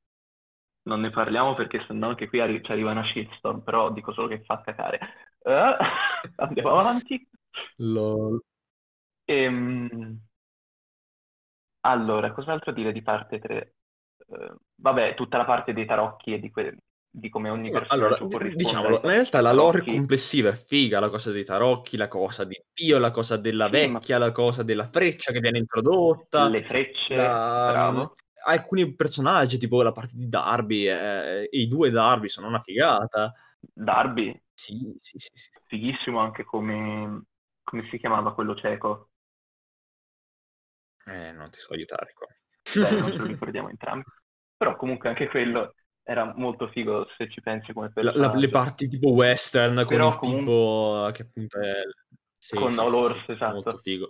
[0.84, 4.28] non ne parliamo perché sennò anche qui arri- ci arriva una shitstorm, però dico solo
[4.28, 5.00] che fa cacare.
[5.40, 5.78] Eh,
[6.38, 7.28] andiamo avanti.
[7.78, 8.42] Lol.
[9.26, 10.27] Ehm,
[11.82, 13.76] allora, cos'altro dire di parte 3?
[14.18, 16.78] Eh, vabbè, tutta la parte dei tarocchi e di, que-
[17.10, 19.96] di come ogni No, personaggio allora, diciamolo, in realtà la lore tarocchi.
[19.96, 23.88] complessiva è figa, la cosa dei tarocchi, la cosa di Dio, la cosa della Sì,
[23.88, 28.16] ma vecchia, la cosa della freccia che viene introdotta, le frecce, la, bravo.
[28.46, 33.34] alcuni personaggi, tipo la parte di Darby, eh, i due Darby sono una figata.
[33.74, 35.50] Darby, Sì, sì, sì, sì.
[35.66, 37.24] fighissimo anche come,
[37.64, 39.10] come si chiamava quello cieco.
[41.08, 42.28] Eh, non ti so aiutare qua.
[42.28, 44.04] Beh, non lo ricordiamo entrambi.
[44.58, 49.10] Però comunque anche quello era molto figo se ci pensi come la- le parti tipo
[49.12, 51.82] western con Però il comunque tipo che appunto è...
[52.38, 53.54] Sì, con sì, Olors, sì, esatto.
[53.54, 54.10] molto figo.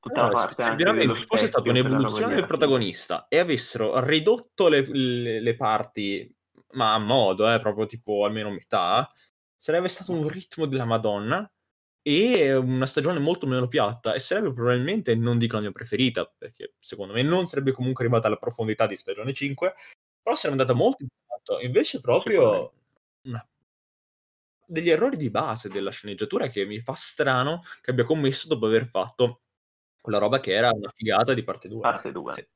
[0.00, 4.80] Tutta Allora, se, veramente fosse stata specchio, roba un'evoluzione del protagonista e avessero ridotto le,
[4.86, 6.34] le- le parti,
[6.72, 9.08] ma a modo, eh, proprio tipo almeno metà,
[9.56, 11.48] sarebbe stato un ritmo della Madonna
[12.02, 16.74] e una stagione molto meno piatta e sarebbe probabilmente, non dico la mia preferita, perché
[16.80, 19.74] secondo me non sarebbe comunque arrivata alla profondità di stagione 5,
[20.20, 21.60] però sarebbe andata molto in alto.
[21.60, 22.72] Invece proprio
[23.26, 23.46] una-
[24.66, 28.86] degli errori di base della sceneggiatura che mi fa strano che abbia commesso dopo aver
[28.86, 29.42] fatto
[30.00, 31.80] quella roba che era una figata di parte 2.
[31.80, 32.34] Parte 2.
[32.34, 32.46] Sì.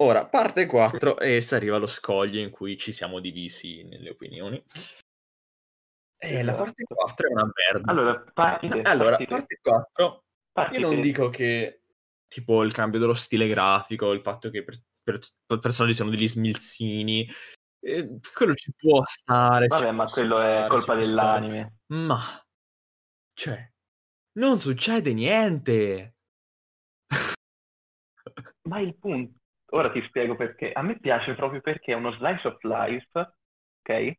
[0.00, 4.62] Ora, parte 4 e si arriva allo scoglio in cui ci siamo divisi nelle opinioni.
[6.20, 6.94] E la parte Esatto.
[6.94, 7.90] 4 è una merda.
[7.92, 10.80] Allora, partite, Allora, parte 4, io partite.
[10.80, 11.82] non dico che
[12.26, 16.26] tipo il cambio dello stile grafico, il fatto che per, per, per personaggi siano degli
[16.26, 17.26] smilzini,
[17.80, 19.68] eh, quello ci può stare.
[19.68, 21.40] Vabbè, ma quello è stare, colpa ci può stare.
[21.40, 21.76] dell'anime.
[21.86, 22.20] Ma,
[23.34, 23.72] cioè,
[24.38, 26.16] non succede niente.
[28.68, 29.38] Ma il punto,
[29.70, 30.72] ora ti spiego perché.
[30.72, 34.12] A me piace proprio perché è uno slice of life, ok?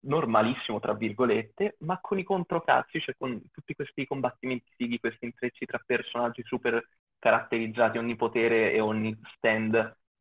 [0.00, 5.66] Normalissimo, tra virgolette, ma con i controcazzi, cioè con tutti questi combattimenti fighi, questi intrecci
[5.66, 6.86] tra personaggi super
[7.18, 9.74] caratterizzati, ogni potere e ogni stand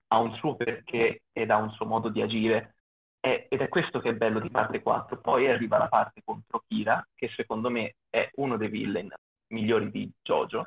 [0.10, 2.76] ha un suo perché ed ha un suo modo di agire.
[3.20, 5.20] E- ed è questo che è bello di parte 4.
[5.20, 9.14] Poi arriva la parte contro Kira, che secondo me è uno dei villain
[9.50, 10.66] migliori di JoJo.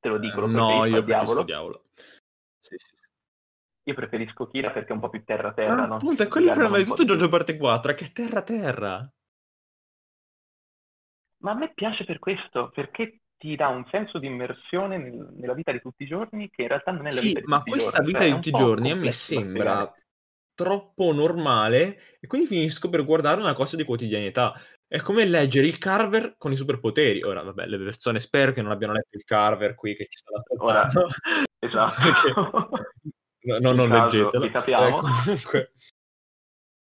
[0.00, 1.42] Te lo dico, lo no, preferisco io diavolo.
[1.42, 1.84] diavolo.
[2.60, 3.07] Sì, sì, sì.
[3.88, 5.94] Io preferisco Kira perché è un po' più terra-terra, Ah, no?
[5.94, 7.04] appunto, è quello il problema di tutto.
[7.06, 9.10] JoJo parte 4, è che è terra-terra.
[11.38, 15.54] Ma a me piace per questo, perché ti dà un senso di immersione nel- nella
[15.54, 17.56] vita di tutti i giorni che in realtà non è la Sì, vita di ma
[17.58, 18.06] tutti i questa giorni.
[18.06, 19.94] vita Cioè, di tutti i giorni a me sembra
[20.54, 24.52] troppo normale e quindi finisco per guardare una cosa di quotidianità.
[24.86, 27.22] È come leggere il Carver con i superpoteri.
[27.22, 30.42] Ora, vabbè, le persone spero che non abbiano letto il Carver qui che ci stanno
[30.58, 31.08] Ora, ascoltando.
[31.58, 32.68] esatto.
[33.54, 34.40] No, no, non caso leggetelo.
[34.42, 34.98] vi Eh, capiamo.
[35.00, 35.72] comunque,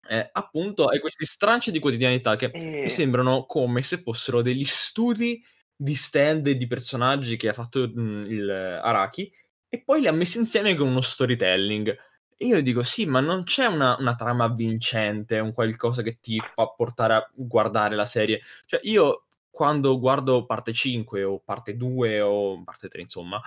[0.09, 2.89] eh, appunto, hai questi stranci di quotidianità che mi E...
[2.89, 5.43] sembrano come se fossero degli studi
[5.75, 9.33] di stand e di personaggi che ha fatto mh, il Araki
[9.69, 11.89] e poi li ha messi insieme con uno storytelling.
[12.37, 16.41] E io dico, sì, ma non c'è una, una trama vincente, un qualcosa che ti
[16.41, 18.41] fa portare a guardare la serie.
[18.67, 23.41] Cioè, io quando guardo parte 5 o parte 2 o parte 3, insomma,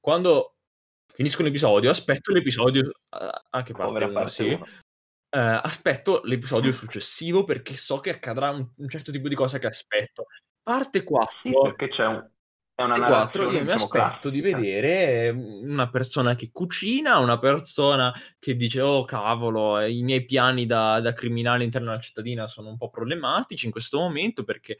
[0.00, 0.51] quando
[1.14, 4.66] finisco un episodio, aspetto l'episodio, eh, anche parte Povera 1, parte sì, 1.
[5.30, 9.66] eh, aspetto l'episodio successivo perché so che accadrà un, un certo tipo di cosa che
[9.66, 10.26] aspetto.
[10.62, 12.30] Parte 4, Sì, perché c'è un...
[12.74, 17.38] è una parte 4 narrazione, io mi aspetto di vedere una persona che cucina, una
[17.38, 22.46] persona che dice oh cavolo, eh, i miei piani da, da criminale all'interno della cittadina
[22.46, 24.78] sono un po' problematici in questo momento perché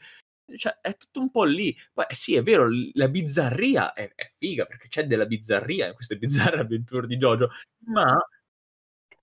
[0.57, 1.75] cioè, è tutto un po' lì.
[1.93, 6.17] Poi sì, è vero, la bizzarria è, è figa perché c'è della bizzarria in queste
[6.17, 7.49] bizzarre avventure di Jojo,
[7.85, 8.17] ma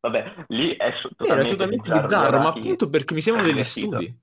[0.01, 2.03] Vabbè, lì è Vero, è totalmente totalmente bizzarro.
[2.03, 4.21] bizzarro, ma appunto perché mi sembrano degli studi.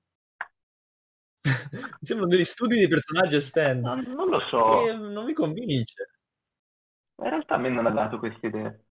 [1.70, 3.84] mi sembrano degli studi di personaggi a stand.
[3.84, 4.92] Non, non lo so.
[4.96, 6.10] non mi convince.
[7.22, 8.86] In realtà a me non ha dato queste idee.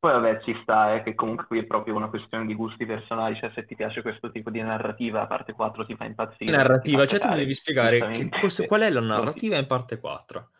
[0.00, 3.36] Poi vabbè, ci sta, eh, che comunque qui è proprio una questione di gusti personali,
[3.36, 6.50] cioè se ti piace questo tipo di narrativa, parte 4 ti fa impazzire.
[6.50, 9.66] Narrativa, ti fa cioè tu mi devi spiegare che cos- qual è la narrativa in
[9.66, 10.50] parte 4.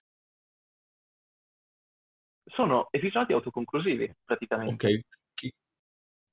[2.45, 5.01] Sono episodi autoconclusivi, praticamente, Ok,
[5.33, 5.55] chi-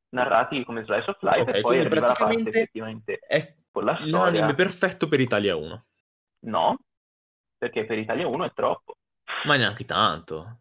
[0.09, 3.93] narrati come slice of life ok, e poi arriva la parte effettivamente è con la
[4.01, 4.53] l'anime storia.
[4.53, 5.85] perfetto per Italia 1,
[6.39, 6.77] No,
[7.57, 8.97] perché per Italia 1 è troppo.
[9.45, 10.59] ma neanche tanto.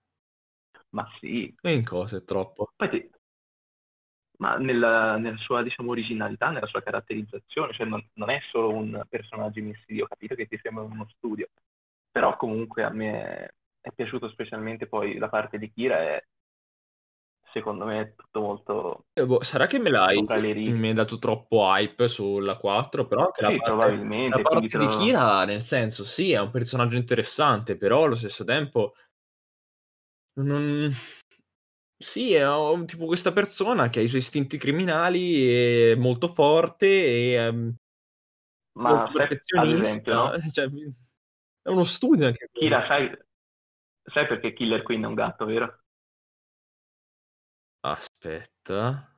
[0.96, 2.72] Ma sì, E in cosa è troppo?
[2.76, 3.10] Poi ti-
[4.38, 9.02] Ma nella, nella sua, diciamo, originalità, nella sua caratterizzazione, cioè non, non è solo un
[9.08, 11.48] personaggio in studio, ho capito che ti sembra uno studio,
[12.10, 16.26] però comunque a me è, è piaciuto specialmente poi la parte di Kira e
[17.52, 21.62] secondo me è tutto molto Eh, boh, sarà che me l'hai mi hai dato troppo
[21.62, 26.04] hype sulla 4, però anche la Sì, parte, probabilmente, la parte di Kira, nel senso,
[26.04, 28.94] sì, è un personaggio interessante, però allo stesso tempo
[30.36, 30.90] non...
[31.98, 36.86] Sì, è un- tipo questa persona che ha i suoi istinti criminali, è molto forte
[36.86, 37.74] e ehm,
[38.76, 40.38] Ma perfezionista, esempio, no?
[40.52, 40.68] cioè,
[41.62, 42.48] è uno studio anche.
[42.52, 43.10] Kira, sai,
[44.02, 45.80] sai perché Killer Queen è un gatto, vero?
[47.80, 49.10] Aspetta.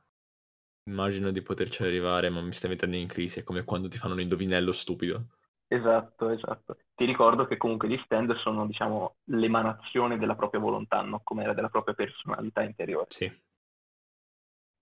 [0.89, 3.41] Immagino di poterci arrivare, ma mi stai mettendo in crisi.
[3.41, 5.38] È come quando ti fanno un indovinello stupido.
[5.71, 6.79] Esatto, esatto.
[6.95, 11.21] Ti ricordo che comunque gli stand sono, diciamo, l'emanazione della propria volontà, no?
[11.23, 13.07] Come era della propria personalità interiore.
[13.11, 13.31] Sì.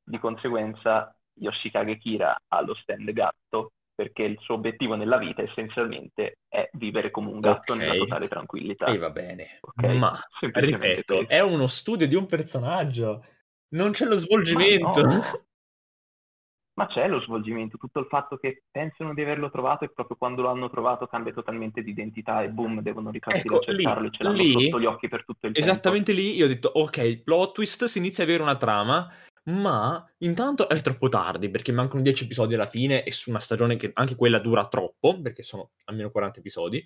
[0.04, 6.38] Di conseguenza, Yoshikage Kira ha lo stand gatto perché il suo obiettivo nella vita essenzialmente
[6.48, 7.78] è vivere come un gatto Ok.
[7.78, 8.86] nella totale tranquillità.
[8.86, 9.58] E va bene.
[9.60, 9.84] Ok?
[9.94, 11.28] Ma, ripeto, questo.
[11.28, 13.24] è uno studio di un personaggio.
[13.68, 15.00] Non c'è lo svolgimento.
[15.00, 15.22] No.
[16.76, 20.42] Ma c'è lo svolgimento, tutto il fatto che pensano di averlo trovato e proprio quando
[20.42, 24.08] lo hanno trovato cambia totalmente di identità e boom, devono ripartire Ecco, a cercarlo lì-
[24.08, 25.70] e ce l'hanno lì- sotto gli occhi per tutto il tempo.
[25.70, 29.10] Esattamente lì io ho detto, ok, plot twist, si inizia a avere una trama,
[29.44, 33.76] ma intanto è troppo tardi, perché mancano 10 episodi alla fine e su una stagione
[33.76, 36.84] che anche quella dura troppo, perché sono almeno 40 episodi,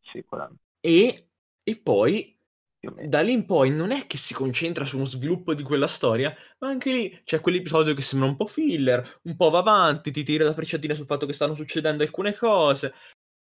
[0.00, 1.28] Sì, 40 e,
[1.62, 2.39] e poi.
[2.80, 6.34] Da lì in poi non è che si concentra su uno sviluppo di quella storia,
[6.58, 10.22] ma anche lì c'è quell'episodio che sembra un po' filler, un po' va avanti, ti
[10.22, 12.94] tira la frecciatina sul fatto che stanno succedendo alcune cose.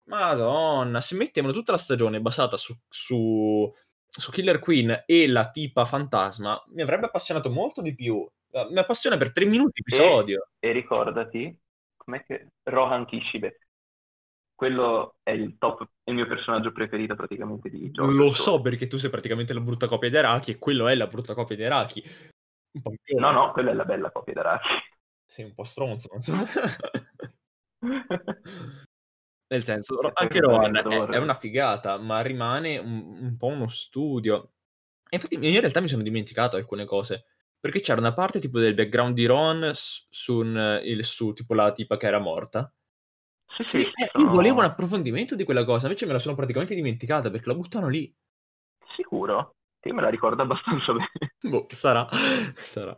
[0.06, 3.72] Madonna, se mettevano tutta la stagione basata su, su,
[4.08, 8.28] su Killer Queen e la tipa fantasma, mi avrebbe appassionato molto di più.
[8.52, 10.50] Eh, Mi appassiona per tre minuti episodio.
[10.58, 11.56] E ricordati,
[11.96, 13.60] com'è che Rohan Kishibe,
[14.60, 18.12] quello è il top, è il mio personaggio preferito praticamente di gioco.
[18.12, 21.08] Lo so perché tu sei praticamente la brutta copia di Araki e quello è la
[21.08, 22.04] brutta copia di Araki.
[22.82, 24.68] Po' più- No, no, quella è la bella copia d'Araki.
[25.26, 26.34] Sei un po' stronzo, non so.
[29.48, 34.52] Nel senso, anche Rohan è, è una figata, ma rimane un, un po' uno studio.
[35.10, 38.74] E infatti in realtà mi sono dimenticato alcune cose, perché c'era una parte tipo del
[38.76, 42.70] background di Ron su, un- il, su tipo la tipa che era morta.
[43.56, 46.36] Sì, sì, eh, sono Io volevo un approfondimento di quella cosa, invece me la sono
[46.36, 48.14] praticamente dimenticata perché la buttano lì.
[48.96, 49.56] sicuro.
[49.80, 51.10] Sì, me la ricordo abbastanza bene.
[51.44, 52.08] Boh, sarà,
[52.60, 52.98] sarà.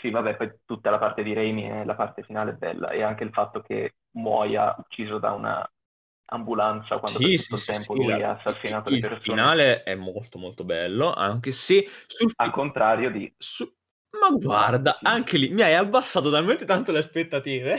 [0.00, 3.02] Sì, vabbè, poi tutta la parte di Raimi e la parte finale è bella e
[3.02, 5.66] anche il fatto che muoia ucciso da una
[6.26, 9.20] ambulanza quando per Sì, tutto sì, il tempo sì, lui ha assassinato il le persone.
[9.20, 13.32] finale è molto molto bello, anche se sul Al contrario di...
[13.38, 13.72] su-
[14.20, 17.78] Ma guarda, anche lì mi hai abbassato talmente tanto le aspettative.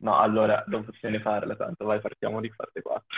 [0.00, 3.16] No, allora, non ne parla tanto, vai, partiamo di parte 4.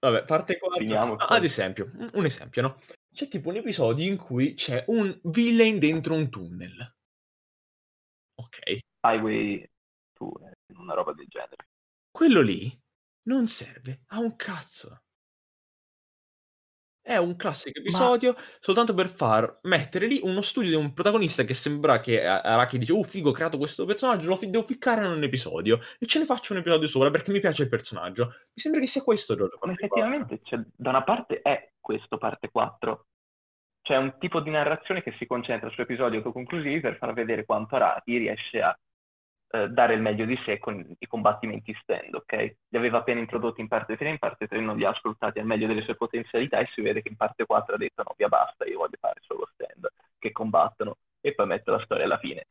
[0.00, 0.78] Vabbè, parte 4.
[0.78, 2.80] Finiamo Ah, ad esempio, un- un esempio, no?
[3.14, 6.94] C'è tipo un episodio in cui c'è un villain dentro un tunnel.
[8.34, 8.78] Ok.
[9.06, 9.68] Highway
[10.18, 11.68] 2, una roba del genere.
[12.10, 12.70] Quello lì
[13.28, 15.04] non serve a un cazzo.
[17.04, 21.52] È un classico episodio soltanto per far mettere lì uno studio di un protagonista che
[21.52, 25.04] sembra che A- Araki dice "Oh figo, ho creato questo personaggio, lo fi- devo ficcare
[25.04, 28.26] in un episodio e ce ne faccio un episodio sopra perché mi piace il personaggio".
[28.26, 29.98] Mi sembra che sia questo Jojo Ma 44.
[29.98, 33.06] effettivamente, cioè, da una parte è questo parte 4.
[33.82, 37.74] C'è un tipo di narrazione che si concentra su episodi autoconclusivi per far vedere quanto
[37.74, 38.78] Araki riesce a
[39.52, 42.56] eh, dare il meglio di sé con i combattimenti stand, ok?
[42.68, 45.46] Li aveva appena introdotti in parte 3, in parte 3 non li ha sfruttati al
[45.46, 48.28] meglio delle sue potenzialità e si vede che in parte 4 ha detto no, via
[48.28, 49.88] basta, io voglio fare solo stand
[50.18, 52.46] che combattono e poi metto la storia alla fine.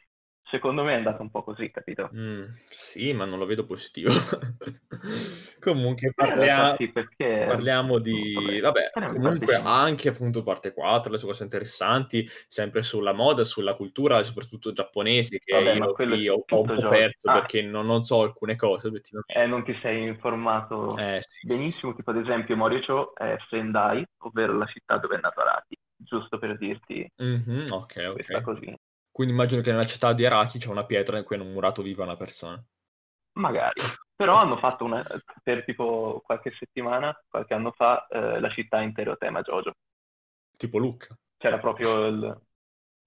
[0.51, 2.11] Secondo me è andata un po' così, capito?
[2.13, 4.09] Mm, sì, ma non lo vedo positivo.
[5.61, 7.45] Comunque Eh, parlia- sì, perché...
[7.47, 8.33] parliamo di...
[8.35, 9.71] Vabbè, Vabbè, parliamo di comunque cinque.
[9.71, 15.39] anche appunto parte 4, le sue cose interessanti, sempre sulla moda, sulla cultura, soprattutto giapponese,
[15.39, 16.89] che Vabbè, io qui ho, un po' gioco.
[16.89, 17.33] perso Ah.
[17.33, 19.33] perché non, non so alcune cose, obiettivamente.
[19.33, 24.05] Eh, non ti sei informato Eh, sì, sì, benissimo, tipo ad esempio Moriocho è Sendai,
[24.19, 27.23] ovvero la città dove è nato Araki, giusto per dirti sì.
[27.23, 28.73] Mhm, ok, questa ok.
[29.21, 32.03] Quindi immagino che nella città di Araki c'è una pietra in cui hanno murato viva
[32.03, 32.59] una persona.
[33.33, 33.79] Magari.
[34.15, 35.05] Però hanno fatto una,
[35.43, 39.75] per tipo qualche settimana, qualche anno fa, eh, la città intero tema Jojo.
[40.57, 41.15] Tipo Luca.
[41.37, 42.41] C'era proprio il...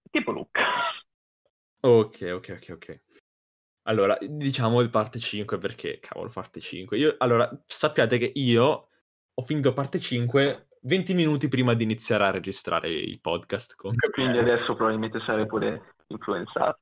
[0.08, 0.62] tipo Luca.
[1.80, 3.00] Ok, ok, ok, ok.
[3.88, 6.96] Allora, diciamo il parte 5 perché, cavolo, parte 5.
[6.96, 8.88] Io, allora, sappiate che io
[9.34, 14.36] ho finito parte 5 20 minuti prima di iniziare a registrare il podcast con Quindi
[14.36, 16.78] adesso probabilmente sarei pure influenzato.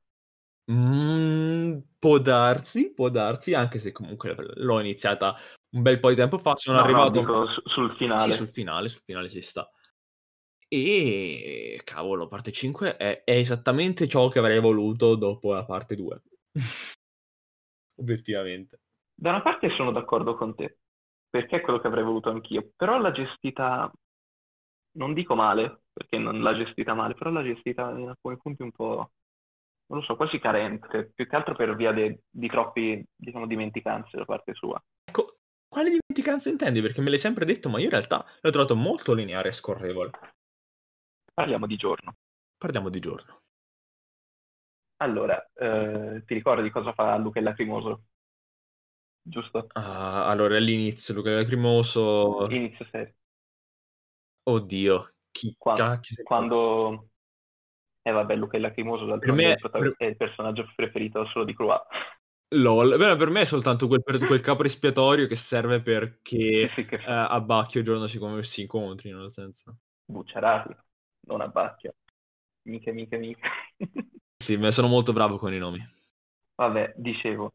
[0.71, 5.35] Mm, può darsi, può darsi, anche se comunque l'ho iniziata
[5.75, 6.55] un bel po' di tempo fa.
[6.55, 8.33] Sono No, no, arrivato su- sul Sì, finale.
[8.33, 9.69] sul finale, sul finale ci sta.
[10.67, 16.21] E cavolo, parte 5 è, è esattamente ciò che avrei voluto dopo la parte 2.
[17.99, 18.79] Obiettivamente.
[19.13, 20.79] Da una parte sono d'accordo con te,
[21.29, 23.91] perché è quello che avrei voluto anch'io, però l'ha gestita,
[24.93, 28.71] non dico male, perché non l'ha gestita male, però l'ha gestita in alcuni punti un
[28.71, 29.11] po',
[29.87, 34.17] non lo so, quasi carente, più che altro per via de- di troppi, diciamo, dimenticanze
[34.17, 34.83] da parte sua.
[35.05, 35.37] Ecco,
[35.67, 36.81] quale dimenticanza intendi?
[36.81, 40.09] Perché me l'hai sempre detto, ma io in realtà l'ho trovato molto lineare e scorrevole.
[41.33, 42.15] Parliamo di giorno.
[42.57, 43.41] Parliamo di giorno.
[44.97, 48.03] Allora, eh, ti ricordi cosa fa Luca il Lacrimoso?
[49.21, 49.67] Giusto?
[49.73, 52.47] Ah, allora, all'inizio, Luca Lacrimoso...
[52.49, 53.15] Inizio serie.
[54.43, 57.09] Oddio, chi Qua- cacchio sei Quando...
[58.05, 61.45] Eh vabbè, Luca il Lacrimoso d'altronde me- è, il protagon- è il personaggio preferito solo
[61.45, 61.81] di Croix.
[62.55, 62.97] LOL.
[62.97, 66.95] Beh, per me è soltanto quel, per- quel capo espiatorio che serve perché Sì, che
[66.95, 69.77] eh, a Bacchio e Giorno si, si incontrino, nel senso.
[70.05, 70.75] Bucciarati,
[71.27, 71.95] non a Bacchio.
[72.63, 73.49] Mica, mica, mica.
[74.37, 75.79] Sì, ma sono molto bravo con i nomi.
[76.55, 77.53] Vabbè, dicevo,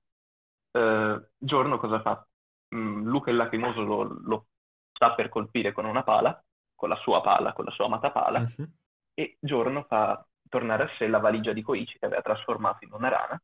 [0.73, 2.27] eh, Giorno cosa fa?
[2.75, 4.47] Mm, Luca il Lacrimoso lo, lo
[4.93, 6.43] sta per colpire con una pala,
[6.79, 8.73] con la sua pala, con la sua amata pala, Mhm.
[9.15, 13.09] e Giorno fa tornare a sé la valigia di Koichi che aveva trasformato in una
[13.09, 13.43] rana,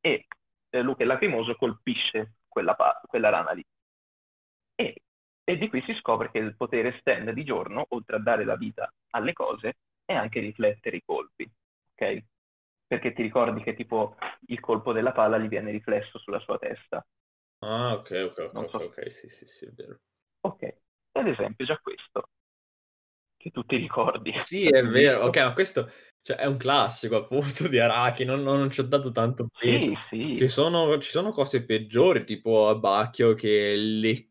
[0.00, 0.26] e
[0.70, 3.64] eh, Luca il Lacrimoso colpisce quella, pa- quella rana lì.
[4.76, 5.02] E,
[5.44, 8.56] e di qui si scopre che il potere stand di Giorno, oltre a dare la
[8.56, 11.50] vita alle cose, è anche riflettere i colpi,
[11.94, 12.24] ok?
[12.86, 14.16] Perché ti ricordi che tipo
[14.48, 17.04] il colpo della pala gli viene riflesso sulla sua testa.
[17.62, 18.78] Ah, ok, ok, ok, so.
[18.78, 19.98] ok, sì, sì, sì, è vero.
[20.42, 20.62] Ok,
[21.12, 22.28] ad esempio già questo,
[23.44, 24.32] che tu ti ricordi.
[24.38, 25.24] Sì, è vero.
[25.26, 25.90] Ok, ma questo
[26.22, 29.92] cioè, è un classico appunto di Araki, non, non ci ho dato tanto peso.
[30.08, 30.38] Sì, sì.
[30.38, 34.28] Ci sono, ci sono cose peggiori, tipo Abbacchio che le-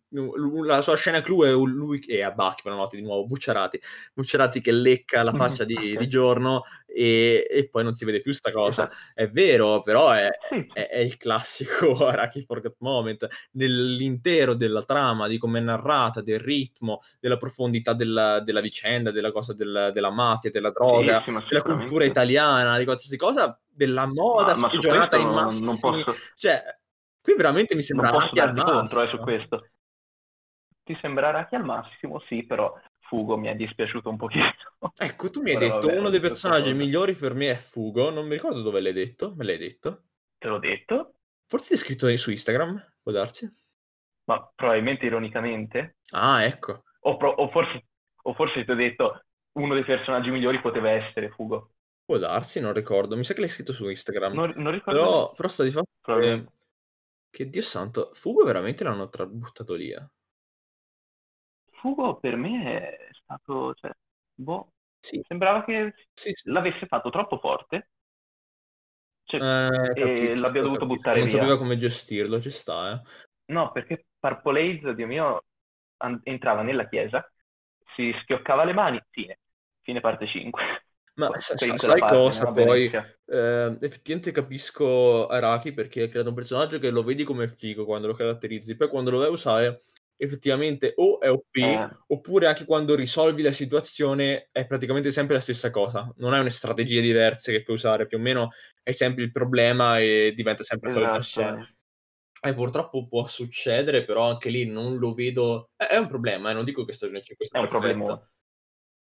[0.65, 3.79] la sua scena clou è lui e Abbacchio, buonanotte di nuovo, Bucciarati,
[4.13, 8.31] Bucciarati che lecca la faccia di, di giorno e, e poi non si vede più
[8.33, 8.83] sta cosa.
[8.83, 8.95] Esatto.
[9.15, 10.29] È vero, però è,
[10.73, 16.39] è- è il classico Araki Forgot Moment nell'intero della trama, di come è narrata, del
[16.39, 22.05] ritmo, della profondità della, della vicenda, della cosa del- della mafia, della droga, della cultura
[22.05, 24.71] italiana, di qualsiasi cosa, della moda Ma, ma
[25.17, 25.79] in non, non massimi...
[26.03, 26.61] posso, Cioè,
[27.21, 29.67] qui veramente mi non sembra posso Araki al darti contro eh, su questo.
[30.83, 34.51] Ti sembra Araki al massimo, sì, però Fugo mi è dispiaciuto un pochino.
[34.97, 36.73] Ecco, tu mi hai Però detto vabbè, uno dei personaggi cosa.
[36.73, 40.05] migliori per me è Fugo, non mi ricordo dove l'hai detto, me l'hai detto.
[40.39, 41.15] Te l'ho detto,
[41.47, 43.49] Forse l'hai scritto su Instagram, può darsi?
[44.25, 45.97] ma probabilmente ironicamente.
[46.11, 46.83] Ah, ecco.
[47.01, 47.85] O, pro- o forse,
[48.23, 49.23] o forse ti ho detto
[49.53, 51.71] uno dei personaggi migliori poteva essere Fugo.
[52.05, 53.15] Può darsi, non ricordo.
[53.15, 54.33] Mi sa che l'hai scritto su Instagram.
[54.33, 54.99] Non, non ricordo.
[54.99, 55.87] Però, però sta di fatto
[56.19, 56.45] che,
[57.29, 59.91] che Dio santo, Fugo veramente l'hanno buttato lì.
[59.91, 60.05] eh.
[61.83, 63.91] Fugo per me è stato, cioè,
[64.33, 64.71] boh,
[65.01, 66.49] Sì, sembrava che sì, sì.
[66.49, 67.89] l'avesse fatto troppo forte.
[69.25, 70.85] Cioè, Eh, e capisco, l'abbia dovuto capisco.
[70.85, 71.29] buttare Non via.
[71.29, 73.01] sapeva come gestirlo, ci sta, eh.
[73.45, 75.43] No, perché Purple Haze, Dio mio,
[75.97, 77.23] an- entrava nella chiesa,
[77.95, 79.39] si schioccava le mani, fine.
[79.81, 80.63] Fine parte 5.
[81.15, 82.85] Ma Poi sa- sa- sai parte, cosa poi?
[83.25, 88.07] Eh, effettivamente capisco Araki perché ha creato un personaggio che lo vedi come figo quando
[88.07, 89.81] lo caratterizzi, poi quando lo vai a usare
[90.23, 91.89] effettivamente o è OP Eh.
[92.07, 96.49] oppure anche quando risolvi la situazione è praticamente sempre la stessa cosa, non hai una
[96.49, 98.51] strategie diverse che puoi usare, più o meno
[98.83, 101.59] hai sempre il problema e diventa sempre la solita scena.
[101.61, 101.71] Esatto.
[102.45, 105.69] E purtroppo può succedere, però anche lì non lo vedo.
[105.77, 107.87] È, è un problema, eh, non dico che stagione 5 sia È un perfetta.
[107.93, 108.31] problemone.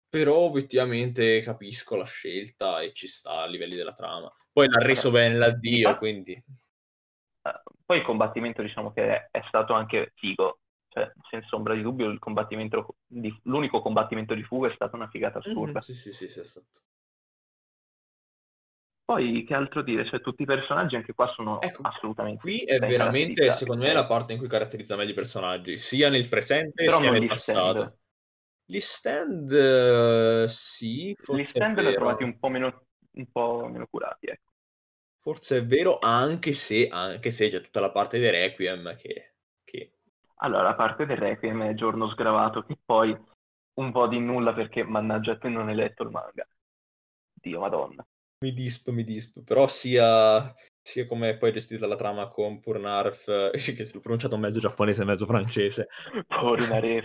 [0.09, 4.31] Però obiettivamente capisco la scelta e ci sta a livelli della trama.
[4.51, 6.33] Poi l'ha reso Vabbè, bene l'addio, quindi...
[6.33, 10.59] Eh, Poi il combattimento diciamo che è stato anche figo,
[10.95, 15.09] cioè senza ombra di dubbio il combattimento di- l'unico combattimento di fuga è stata una
[15.09, 15.81] figata assurda.
[15.81, 16.79] Mhm, Sì, sì, sì, sì, esatto.
[19.03, 22.79] Poi che altro dire, cioè tutti i personaggi anche qua sono Ecco, assolutamente qui è
[22.79, 26.99] veramente, secondo me, la parte in cui caratterizza meglio i personaggi, sia nel presente Però
[26.99, 27.75] sia nel gli stand.
[27.75, 27.97] passato.
[28.65, 33.85] Gli stand, eh, sì, Gli stand li ho trovati un po' meno, un po' meno
[33.87, 34.51] curati, ecco.
[35.19, 39.34] Forse è vero, anche se, anche se c'è tutta la parte dei Requiem che...
[40.39, 43.15] Allora, la parte del Requiem è giorno sgravato, che poi
[43.75, 46.47] un po' di nulla perché mannaggia a te non hai letto il manga.
[47.33, 48.05] Dio, madonna.
[48.39, 53.27] mi disp, mi disp, però sia, sia come poi è gestita la trama con Purnarf,
[53.27, 55.87] eh, che se l'ho pronunciato mezzo giapponese e mezzo francese,
[56.27, 57.01] Porinare.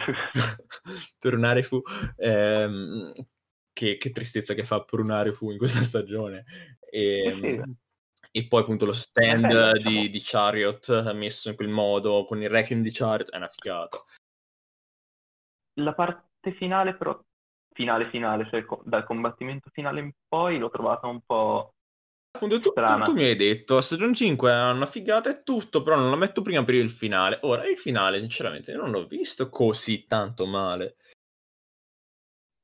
[1.19, 1.81] Tornare fu,
[2.17, 3.13] ehm,
[3.73, 6.45] che, che tristezza che fa Purnare fu in questa stagione.
[6.91, 7.63] E, Eh sì.
[8.33, 10.09] E poi appunto lo stand bello, di, diciamo.
[10.09, 14.05] di Chariot messo in quel modo, con il Requiem di Chariot, è una figata.
[15.75, 17.21] La parte finale, però,
[17.73, 21.75] finale finale, cioè dal combattimento finale in poi l'ho trovata un po'...
[22.33, 23.05] Appunto, tu, tu- Strana.
[23.05, 26.43] tu mi hai detto, stagione 5 è una figata e tutto, però non la metto
[26.43, 27.41] prima per il finale.
[27.43, 30.97] Ora, il finale, sinceramente, non l'ho visto così tanto male.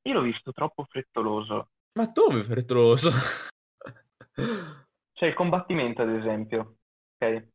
[0.03, 1.71] Io l'ho visto troppo frettoloso.
[1.99, 3.11] Ma dove, frettoloso?
[5.17, 6.75] Cioè il combattimento, ad esempio,
[7.17, 7.47] ok?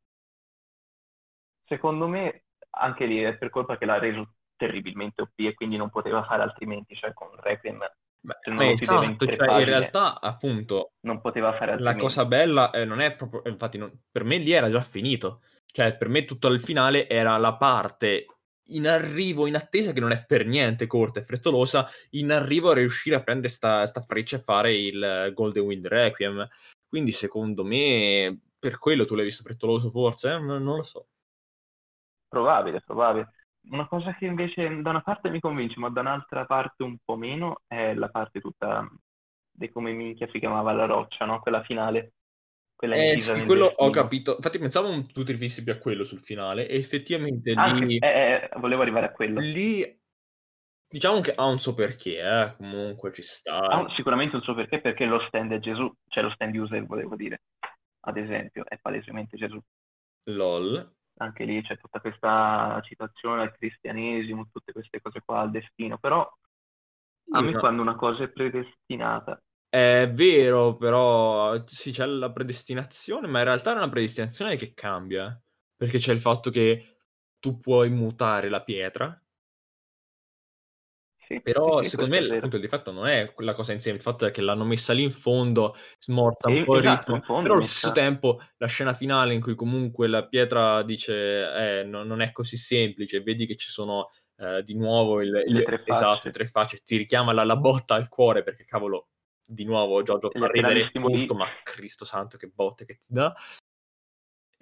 [1.65, 5.89] Secondo me, anche lì è per colpa che l'ha reso terribilmente OP e quindi non
[5.89, 7.79] poteva fare altrimenti, cioè con Requiem
[8.25, 12.01] Beh, Se non in esatto, cioè, in realtà, appunto, non poteva fare la altrimenti.
[12.01, 13.43] cosa bella eh, non è proprio...
[13.47, 15.43] Infatti, non- per me lì era già finito.
[15.65, 18.27] Cioè, per me tutto il finale era la parte
[18.67, 22.75] in arrivo, in attesa, che non è per niente corta e frettolosa, in arrivo a
[22.75, 26.49] riuscire a prendere sta, sta freccia e fare il eh, Golden Wind Requiem.
[26.93, 30.33] Quindi, secondo me, per quello tu l'hai visto frettoloso, forse?
[30.35, 30.39] eh?
[30.39, 31.07] Non, lo so.
[32.29, 33.31] Probabile, probabile.
[33.71, 37.17] Una cosa che invece da una parte mi convince, ma da un'altra parte un po'
[37.17, 38.87] meno, è la parte tutta
[39.51, 41.41] di come minchia si chiamava la roccia, no?
[41.41, 42.13] Quella finale.
[42.75, 44.35] Quella Eh, sì, quello ho capito.
[44.37, 48.49] Infatti, pensavo tu ti rifissi più a quello sul finale, e effettivamente Anche, lì, eh,
[48.53, 49.41] eh, volevo arrivare a quello.
[49.41, 50.02] lì
[50.93, 53.59] diciamo che ha un suo perché, eh, comunque ci sta.
[53.59, 57.17] Ha sicuramente un suo perché, perché lo stand è Gesù, cioè lo stand user, volevo
[57.17, 57.43] dire,
[58.01, 59.61] ad esempio, è palesemente Gesù.
[60.25, 60.95] LOL.
[61.19, 66.29] Anche lì c'è tutta questa citazione al cristianesimo, tutte queste cose qua, al destino, però
[67.33, 73.27] a me ma- quando una cosa è predestinata, È vero, però sì, c'è la predestinazione,
[73.27, 75.41] ma in realtà è una predestinazione che cambia, eh,
[75.77, 76.99] perché c'è il fatto che
[77.39, 79.22] tu puoi mutare la pietra,
[81.33, 84.03] sì, però sì, sì, secondo me appunto il difetto non è quella cosa insieme, il
[84.03, 87.21] fatto è che l'hanno messa lì in fondo, smorza un E- po' il esatto, ritmo,
[87.27, 91.85] fondo però allo stesso tempo la scena finale in cui comunque la pietra dice eh,
[91.85, 95.63] no- non è così semplice, vedi che ci sono eh, di nuovo il, il- Le
[95.63, 95.93] tre facce.
[95.93, 99.09] esatto, le tre facce, ti richiama la, la botta al cuore perché cavolo,
[99.45, 103.35] di nuovo Giorgio fa ridere molto, ma Cristo santo che botte che ti dà.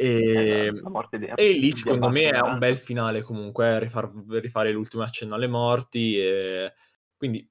[0.01, 3.79] Eh, E, la morte di- e lì secondo me è un bel finale comunque, eh,
[3.79, 6.19] rifar- rifare l'ultimo accenno alle morti.
[6.19, 6.73] E...
[7.17, 7.47] Quindi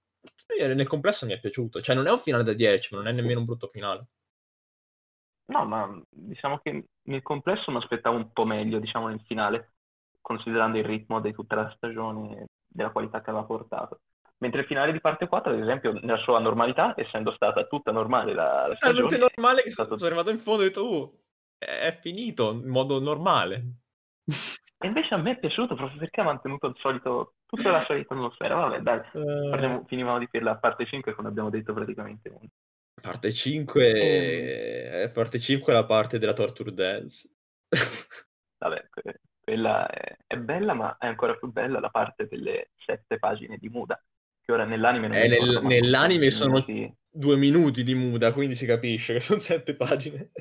[0.59, 1.81] eh, nel complesso mi è piaciuto.
[1.81, 4.07] Cioè non è un finale da 10, ma non è nemmeno un brutto finale.
[5.45, 9.73] No, ma diciamo che nel complesso mi aspettavo un po' meglio, diciamo, nel finale,
[10.21, 14.01] considerando il ritmo di tutta la stagione e della qualità che aveva portato.
[14.37, 18.33] Mentre il finale di parte 4, ad esempio, nella sua normalità, essendo stata tutta normale
[18.33, 20.67] la, la È stagione, normale che è sono, stato- sono arrivato in fondo e ho
[20.67, 21.19] detto, uh,
[21.59, 23.63] è finito in modo normale.
[24.81, 28.13] E invece a me è piaciuto proprio perché ha mantenuto il solito, tutta la solita
[28.13, 28.55] atmosfera.
[28.55, 32.31] Vabbè, dai, Eh, parliamo- finivamo di dirla a parte 5, come abbiamo detto praticamente.
[33.01, 35.11] parte 5, Ehm.
[35.11, 37.29] parte 5 è la parte della torture dance.
[38.57, 43.17] Vabbè, que- quella è, è bella, ma è ancora più bella la parte delle sette
[43.17, 44.01] pagine di Muda,
[44.41, 46.93] che ora nell'anime non Eh, nel- nell'anime sono minuti.
[47.09, 50.31] due minuti di muda, quindi si capisce che sono sette pagine.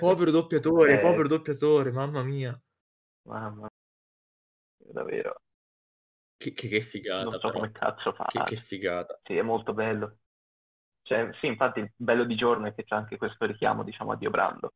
[0.00, 2.60] Povero doppiatore, Eh, povero doppiatore, mamma mia.
[3.24, 3.68] Mamma,
[4.78, 5.40] davvero,
[6.38, 7.52] Che, che- che figata, non so però.
[7.52, 8.24] come cazzo fa.
[8.24, 9.18] Che, che figata.
[9.24, 10.18] Sì, è molto bello.
[11.02, 14.16] Cioè, sì, infatti il bello di giorno è che c'è anche questo richiamo, diciamo, a
[14.16, 14.72] Dio Brando.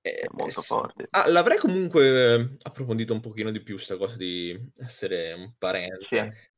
[0.00, 0.66] Eh, È molto sì.
[0.68, 1.08] forte.
[1.10, 6.06] Ah, l'avrei comunque eh, approfondito un pochino di più sta cosa di essere un parente.
[6.08, 6.16] Sì,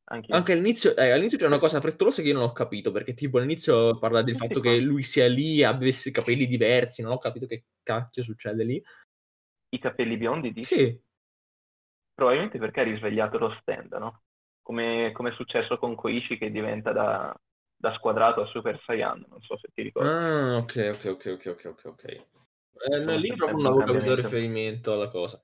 [0.08, 0.36] anche io.
[0.36, 3.38] Anche all'inizio, eh, all'inizio c'è una cosa frettolosa che io non ho capito, perché tipo
[3.38, 7.18] all'inizio parla del Sì, fatto che lui sia lì e avesse capelli diversi, non ho
[7.18, 8.82] capito che cacchio succede lì.
[9.70, 10.74] I capelli biondi, dici?
[10.76, 11.02] Sì,
[12.14, 14.22] Probabilmente perché ha risvegliato lo stand, no?
[14.62, 17.34] come, come è successo con Koichi che diventa da,
[17.74, 20.10] da squadrato a Super Saiyan, non so se ti ricordi.
[20.10, 22.04] Ah, ok, ok, ok, ok, ok, ok.
[22.04, 25.42] Eh, no, lì proprio non avevo capito il riferimento alla cosa.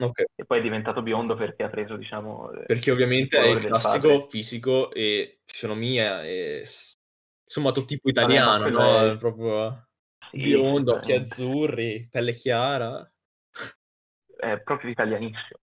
[0.00, 3.46] Ok, E poi è diventato biondo perché ha preso, diciamo, eh, perché il ovviamente è
[3.48, 4.28] il classico padre.
[4.28, 6.62] fisico e fisionomia e
[7.44, 9.10] insomma tutto tipo italiano, no?
[9.10, 9.16] è...
[9.16, 9.88] Proprio
[10.30, 13.12] Sì, biondo, occhi azzurri, pelle chiara.
[14.36, 15.58] È proprio italianissimo.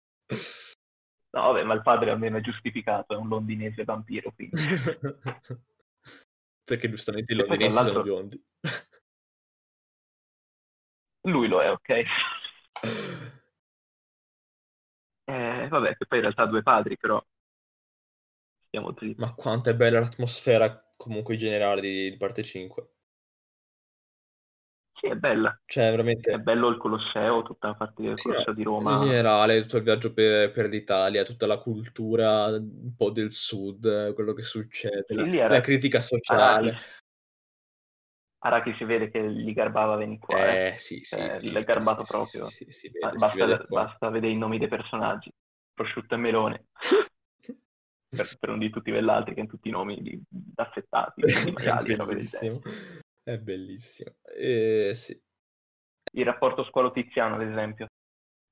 [1.31, 4.57] No, vabbè, ma il padre almeno è giustificato, è un londinese vampiro, quindi...
[6.65, 8.43] Perché giustamente i londinesi sono biondi.
[11.27, 12.03] Lui lo è, ok?
[15.27, 17.23] Eh, vabbè, che poi in realtà ha due padri, però...
[18.67, 19.15] Stiamo zitti.
[19.19, 22.89] Ma quanto è bella l'atmosfera comunque generale di, di parte 5.
[24.97, 25.59] Sì, è bella.
[25.67, 26.39] Cioè, È veramente...
[26.39, 28.99] bello il Colosseo, tutta la parte del Sì, Colosseo di in Roma.
[28.99, 34.33] generale, tutto il viaggio per, per l'Italia, tutta la cultura un po' del sud, quello
[34.33, 35.61] che succede, la, lì la era...
[35.61, 36.71] critica sociale.
[36.71, 37.03] Araki.
[38.45, 40.73] Araki si vede che gli garbava venire qua, eh.
[40.73, 42.47] Eh, sì, sì, Cioè, sì, l'è sì, garbato sì, proprio.
[42.47, 45.33] Sì, sì, vede, si vede Basta, basta vedere i nomi dei personaggi.
[45.73, 46.67] Prosciutto e melone.
[48.15, 52.05] per, per non di tutti quell'altri che hanno tutti i nomi di, genere.
[52.05, 52.61] bellissimo.
[53.23, 54.15] È bellissimo.
[54.37, 55.19] Eh, sì.
[56.13, 57.89] Il rapporto scuolo-tiziano, ad esempio,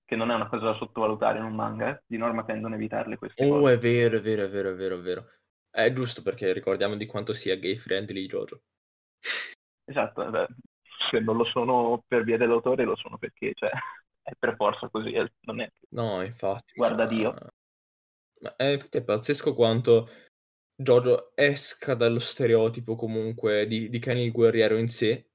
[0.06, 2.02] che non è una cosa da sottovalutare in un manga, eh.
[2.06, 3.74] di norma tendono a evitarle queste Oh, cose.
[3.74, 5.30] è vero, è vero, è vero, è vero, è vero.
[5.68, 8.62] È giusto perché ricordiamo di quanto sia gay friendly Jojo.
[9.92, 10.46] Esatto, beh,
[11.10, 13.70] se non lo sono per via dell'autore, lo sono perché, cioè,
[14.22, 15.70] è per forza così, eh, non è...
[15.90, 16.72] No, infatti.
[16.74, 17.34] Guarda ma- Dio.
[18.40, 20.08] Ma è, infatti è pazzesco quanto
[20.74, 25.28] Jojo esca dallo stereotipo comunque di, di Kenny il guerriero in sé,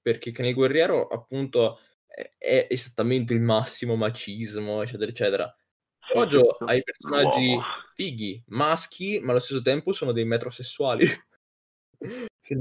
[0.00, 5.56] perché Kenny il guerriero appunto è, è esattamente il massimo macismo, eccetera, eccetera.
[6.14, 7.64] Jojo Esatto, ha i personaggi l'uomo.
[7.94, 11.04] fighi, maschi, ma allo stesso tempo sono dei metrosessuali.
[12.44, 12.54] Sì,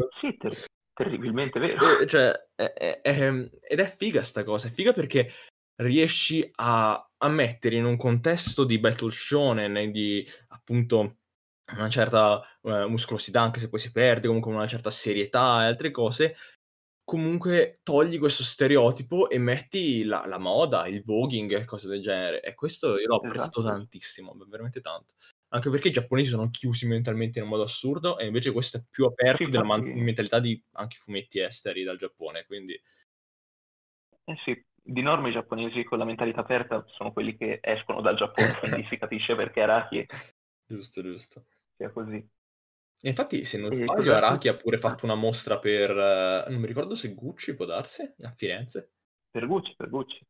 [0.93, 1.99] terribilmente vero.
[1.99, 5.31] eh, cioè, è- è- è- ed è figa sta cosa, è figa perché
[5.81, 11.17] riesci a, a mettere in un contesto di battle shonen e di appunto
[11.75, 15.91] una certa eh, muscolosità, anche se poi si perde, comunque una certa serietà e altre
[15.91, 16.35] cose,
[17.03, 22.41] comunque togli questo stereotipo e metti la, la moda, il voguing e cose del genere.
[22.41, 23.75] E questo io l'ho apprezzato Esatto.
[23.75, 25.15] tantissimo, veramente tanto.
[25.53, 28.83] Anche perché i giapponesi sono chiusi mentalmente in un modo assurdo e invece questo è
[28.89, 32.73] più aperto Sì, della man- mentalità di anche fumetti esteri dal Giappone, quindi
[34.25, 38.15] Eh sì, di norma i giapponesi con la mentalità aperta sono quelli che escono dal
[38.15, 40.07] Giappone, quindi si capisce perché Araki
[40.65, 41.45] giusto, giusto.
[41.75, 42.15] sia così.
[43.05, 44.15] E infatti, se non sbaglio?
[44.15, 48.01] Araki ha pure fatto una mostra per, eh, non mi ricordo se Gucci può darsi,
[48.21, 48.93] a Firenze.
[49.29, 50.25] Per Gucci, per Gucci.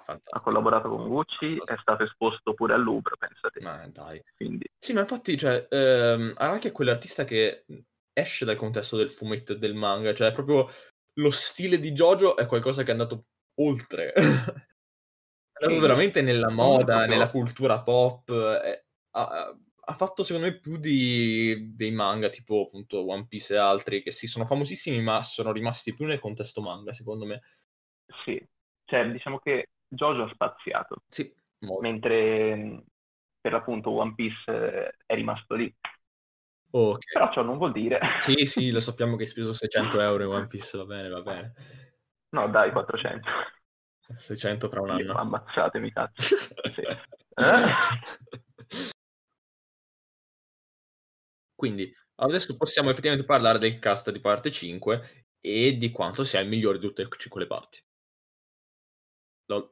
[0.00, 0.40] Ha Fantastico.
[0.40, 3.60] collaborato con Gucci, è stato esposto pure al Louvre, pensate.
[3.60, 4.22] Ma dai.
[4.36, 7.64] Quindi, Sì, ma infatti, cioè, ehm, Araki è quell'artista che
[8.12, 10.68] esce dal contesto del fumetto e del manga, cioè proprio
[11.14, 13.26] lo stile di Jojo è qualcosa che è andato
[13.60, 14.12] oltre.
[15.60, 15.86] È andato Sì.
[15.88, 18.30] veramente nella moda, proprio- nella cultura pop.
[18.30, 23.58] eh, ha, ha fatto secondo me più di, dei manga tipo appunto One Piece e
[23.58, 27.42] altri che sì, sono famosissimi, ma sono rimasti più nel contesto manga, secondo me.
[28.24, 28.42] sì.
[28.84, 31.32] Cioè, diciamo che Jojo ha spaziato, Sì,
[31.80, 32.84] mentre
[33.40, 35.74] per l'appunto One Piece eh, è rimasto lì.
[36.72, 37.12] Ok.
[37.12, 37.98] Però ciò non vuol dire...
[38.20, 41.20] Sì, sì, lo sappiamo che hai speso 600 euro in One Piece, va bene, va
[41.20, 41.52] bene.
[42.30, 43.28] No, dai, 400.
[44.16, 45.14] 600 fra un anno.
[45.14, 46.36] ammazzatemi, cazzo.
[46.74, 46.82] Sì.
[46.82, 47.74] Eh?
[51.54, 56.48] Quindi adesso possiamo effettivamente parlare del cast di parte 5 e di quanto sia il
[56.48, 57.82] migliore di tutte e 5 le parti.
[59.46, 59.70] Lol.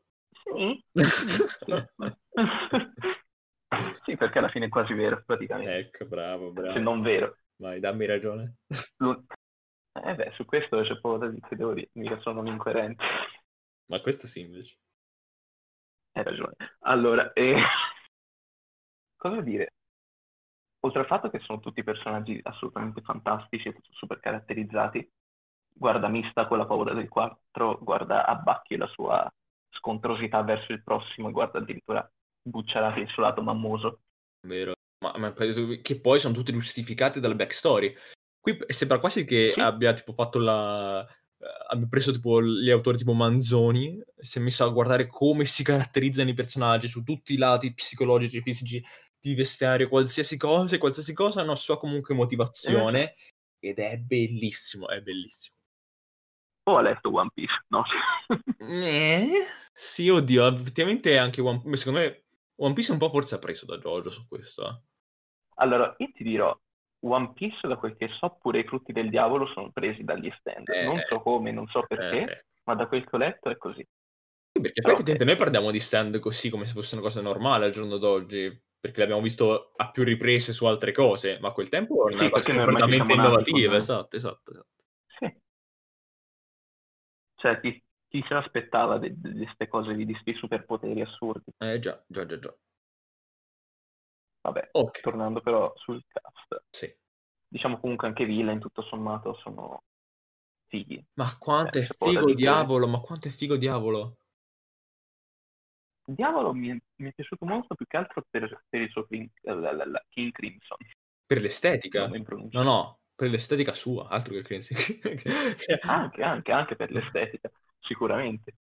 [0.55, 0.85] Sì.
[4.05, 5.77] sì, perché alla fine è quasi vero, praticamente.
[5.77, 6.73] ecco, bravo, bravo.
[6.73, 7.37] Se non vero.
[7.57, 8.59] Vai, dammi ragione.
[8.69, 13.05] Eh beh, su questo c'è poco da dire, devo dire, mica sono un incoerente.
[13.87, 14.77] Ma questo sì, invece.
[16.13, 16.55] Hai ragione.
[16.81, 17.57] Allora, eh,
[19.17, 19.73] cosa dire?
[20.81, 25.11] Oltre al fatto che sono tutti personaggi assolutamente fantastici e super caratterizzati,
[25.75, 29.29] guarda Mista con la paura del 4, guarda Abbacchi la sua
[29.71, 32.11] scontrosità verso il prossimo, e guarda addirittura
[32.43, 34.01] Bucciarati suo lato mammoso.
[34.47, 34.73] Vero.
[35.05, 37.95] Ma, ma che poi sono tutti giustificati dalla backstory.
[38.41, 39.61] Qui sembra quasi che Sì.
[39.61, 41.05] abbia tipo fatto la...
[41.05, 45.63] eh, abbia preso tipo gli autori tipo Manzoni, si è messo a guardare come si
[45.63, 48.83] caratterizzano i personaggi su tutti i lati psicologici, fisici,
[49.21, 53.15] di vestiario, qualsiasi cosa, e qualsiasi cosa ha una sua comunque motivazione
[53.61, 55.57] ed è bellissimo, è bellissimo.
[56.69, 57.83] O ha letto One Piece, no?
[58.61, 62.25] Eh, Sì, oddio, effettivamente anche One Piece, secondo me
[62.57, 64.67] One Piece un po' forse ha preso da Jojo su questo.
[64.69, 64.83] eh.
[65.57, 66.57] Allora, io ti dirò,
[67.01, 70.69] One Piece, da quel che so, pure i frutti del diavolo sono presi dagli stand.
[70.69, 73.57] Eh, non so come, non so perché, eh, ma da quel che ho letto è
[73.57, 73.85] così.
[74.53, 77.21] sì, perché Però, effettivamente eh, noi parliamo di stand così come se fosse una cosa
[77.21, 81.53] normale al giorno d'oggi, perché l'abbiamo visto a più riprese su altre cose, ma a
[81.53, 84.78] quel tempo era una Sì, cosa completamente innovativa, esatto, esatto, esatto.
[87.39, 91.53] Cioè, chi, chi se l'aspettava di queste cose, di questi superpoteri assurdi?
[91.61, 92.55] Eh già, già, già, già.
[94.41, 96.93] Vabbè, Ok, tornando però sul cast, sì.
[97.47, 99.83] diciamo comunque anche Villain, tutto sommato, sono
[100.67, 101.05] fighi.
[101.19, 104.17] Ma quanto Eh, è figo diavolo, ma quanto è figo diavolo.
[106.05, 109.29] Diavolo mi è, mi è piaciuto molto più che altro per, per il suo King,
[109.43, 110.79] la- la- la- King Crimson.
[111.27, 112.07] Per l'estetica.
[112.07, 112.25] in.
[112.53, 114.63] No, no, per l'estetica sua, altro che.
[114.63, 117.51] Cioè, Anche, anche, anche per l'estetica,
[117.81, 118.55] sicuramente.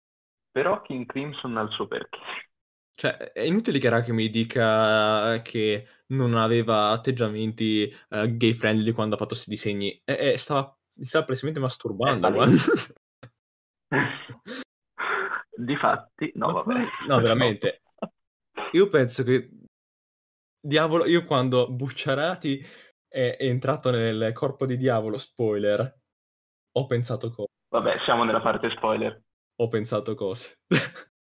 [0.49, 2.17] Però King Crimson ha il suo perché.
[2.93, 9.15] Cioè, è inutile che Araki mi dica che non aveva atteggiamenti eh, gay friendly quando
[9.15, 10.01] ha fatto questi disegni.
[10.05, 12.31] Eh, eh, stava, mi stava precisamente masturbando.
[12.31, 12.55] Guarda.
[15.57, 16.87] Difatti, no, Ma vabbè.
[17.09, 17.81] no, veramente.
[18.71, 19.49] Io penso che
[20.65, 22.59] Diavolo, io quando Bucciarati
[23.15, 25.99] è entrato nel corpo di Diavolo, spoiler,
[26.73, 27.47] ho pensato cose.
[27.69, 29.21] Vabbè, siamo nella parte spoiler.
[29.61, 30.59] Ho pensato cose.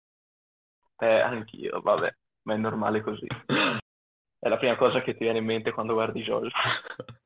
[0.96, 2.08] Eh, anch'io, vabbè,
[2.42, 3.26] ma è normale così.
[3.26, 6.48] È la prima cosa che ti viene in mente quando guardi Jojo.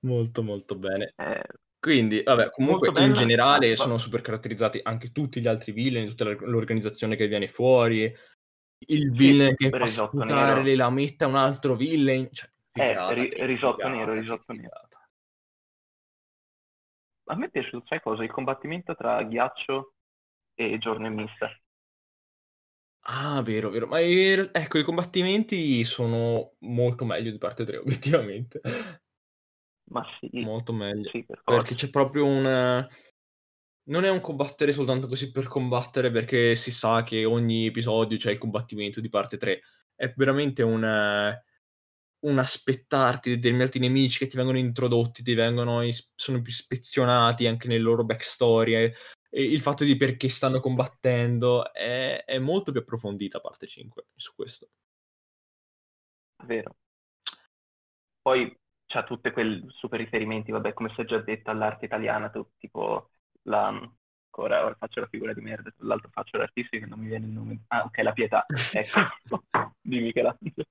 [0.00, 1.14] molto molto bene.
[1.16, 1.42] Eh,
[1.78, 7.16] Quindi, vabbè, comunque in generale sono super caratterizzati anche tutti gli altri villain, tutta l'organizzazione
[7.16, 8.14] che viene fuori,
[8.88, 12.28] il villain che fa sputare le lametta a un altro villain.
[12.32, 14.70] Cioè, Eh, figata, ri- che risotto figata, nero, risotto nero.
[17.28, 18.22] a me è piaciuto, sai cosa?
[18.24, 19.94] Il combattimento tra ghiaccio
[20.54, 21.48] e giorno e mista.
[23.02, 23.86] Ah, vero, vero.
[23.86, 28.60] Ma in- ecco, i combattimenti sono molto meglio di parte 3, obiettivamente.
[29.90, 31.10] Ma sì, Molto meglio.
[31.10, 31.42] sì, per.
[31.44, 32.88] Perché c'è proprio un...
[33.84, 38.32] Non è un combattere soltanto così per combattere, perché si sa che ogni episodio c'è
[38.32, 39.60] il combattimento di parte 3.
[39.94, 41.44] È veramente un, eh,
[42.20, 45.82] un aspettarti determinati nemici che ti vengono introdotti, ti vengono
[46.14, 48.74] sono più ispezionati anche nelle loro backstory.
[48.74, 48.94] E,
[49.30, 54.70] il fatto di perché stanno combattendo è, è molto più approfondita parte 5 su questo.
[56.44, 56.76] Vero.
[58.22, 58.54] Poi
[58.86, 63.10] c'ha tutti quei super riferimenti, vabbè, come si è già detto, all'arte italiana, tipo
[63.42, 63.90] la...
[64.32, 67.32] Ora, ora faccio la figura di merda, l'altro faccio l'artista che non mi viene il
[67.32, 67.64] nome.
[67.68, 68.46] Ah, ok, la pietà.
[68.72, 69.44] Ecco,
[69.80, 70.64] di Michelangelo.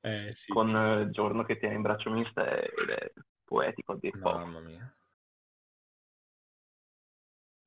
[0.00, 0.52] Eh sì.
[0.52, 3.12] Con eh, Giorno che tiene in braccio mista è- ed è
[3.44, 4.38] poetico a dir poco.
[4.38, 4.94] Mamma mia.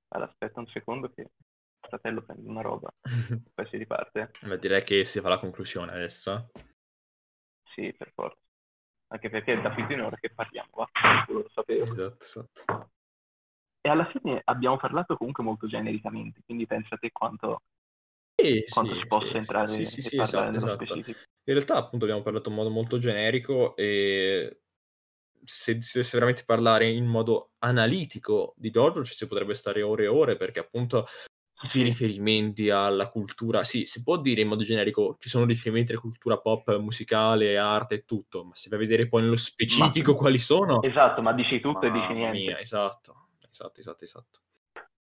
[0.09, 1.29] Allora, aspetta un secondo che il
[1.81, 2.91] fratello prende una roba,
[3.53, 4.31] poi si riparte.
[4.41, 6.49] Beh, direi che si fa la conclusione adesso.
[7.75, 8.39] Sì, per forza.
[9.07, 10.87] Anche perché è da più di un'ora che parliamo, va?
[11.29, 11.91] Lo sapevo.
[11.91, 12.89] Esatto, esatto.
[13.85, 17.61] E alla fine abbiamo parlato comunque molto genericamente, quindi pensa te quanto,
[18.37, 20.95] Sì, quanto sì, si possa sì, entrare sì, sì, sì, esatto, esatto.
[21.47, 24.61] In realtà, appunto, abbiamo parlato in modo molto generico e
[25.43, 30.05] se si dovesse veramente parlare in modo analitico di Giorgio ci si potrebbe stare ore
[30.05, 31.05] e ore perché appunto
[31.53, 35.91] tutti i riferimenti alla cultura, sì, si può dire in modo generico, ci sono riferimenti
[35.91, 40.15] alla cultura pop, musicale, arte e tutto, ma se vai a vedere poi nello specifico
[40.15, 42.51] quali sono, Esatto, ma dici tutto e dici niente.
[42.51, 43.24] mia, esatto,
[43.55, 44.39] esatto, esatto, esatto.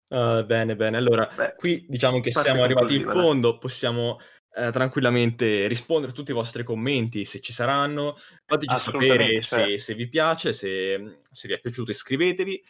[0.09, 0.97] Uh, bene, bene.
[0.97, 4.19] Allora, Beh, qui diciamo che siamo arrivati in fondo, possiamo
[4.53, 8.17] eh, tranquillamente rispondere a tutti i vostri commenti, se ci saranno.
[8.45, 9.77] Fateci sapere se, cioè.
[9.77, 12.61] se vi piace, se, se vi è piaciuto iscrivetevi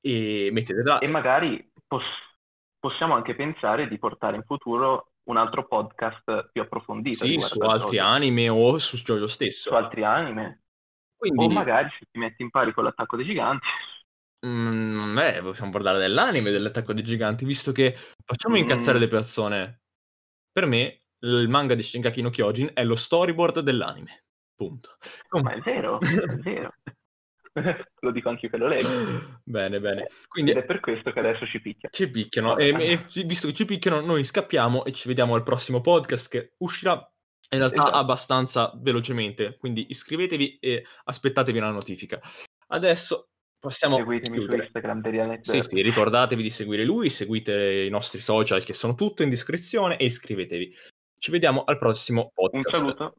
[0.00, 0.98] e mettete là.
[0.98, 2.02] E magari pos-
[2.78, 7.98] possiamo anche pensare di portare in futuro un altro podcast più approfondito Sì, su altri
[7.98, 9.68] anime o su Jojo stesso.
[9.70, 10.62] su altri anime.
[11.16, 13.66] Quindi, O magari se ti metti in pari con l'attacco dei giganti.
[14.44, 19.00] Mm, beh, possiamo parlare dell'anime, dell'attacco dei giganti, visto che facciamo incazzare Mm.
[19.00, 19.80] le persone.
[20.50, 24.24] Per me, il manga di Shingeki no Kyojin è lo storyboard dell'anime.
[24.54, 24.96] Punto.
[25.42, 26.72] Ma è vero, è vero.
[28.00, 29.40] lo dico anche io che lo leggo.
[29.44, 30.08] bene, bene.
[30.28, 31.88] Quindi Ed è per questo che adesso ci picchia.
[31.90, 32.48] ci picchiano.
[32.50, 32.62] Vabbè.
[32.64, 36.52] E, e visto che ci picchiano, noi scappiamo e ci vediamo al prossimo podcast che
[36.58, 36.92] uscirà
[37.50, 37.96] in realtà Esatto.
[37.96, 39.56] abbastanza velocemente.
[39.58, 42.20] Quindi iscrivetevi e aspettatevi una notifica.
[42.68, 43.28] Adesso
[43.68, 44.62] possiamo Seguitemi su chiudere.
[44.64, 49.22] Instagram Derianet Sì, sì, ricordatevi di seguire lui, seguite i nostri social che sono tutto
[49.22, 50.72] in descrizione e iscrivetevi.
[51.18, 52.76] Ci vediamo al prossimo Un podcast.
[52.76, 53.14] saluto.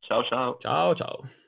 [0.00, 0.58] Ciao ciao.
[0.60, 1.43] Ciao, ciao.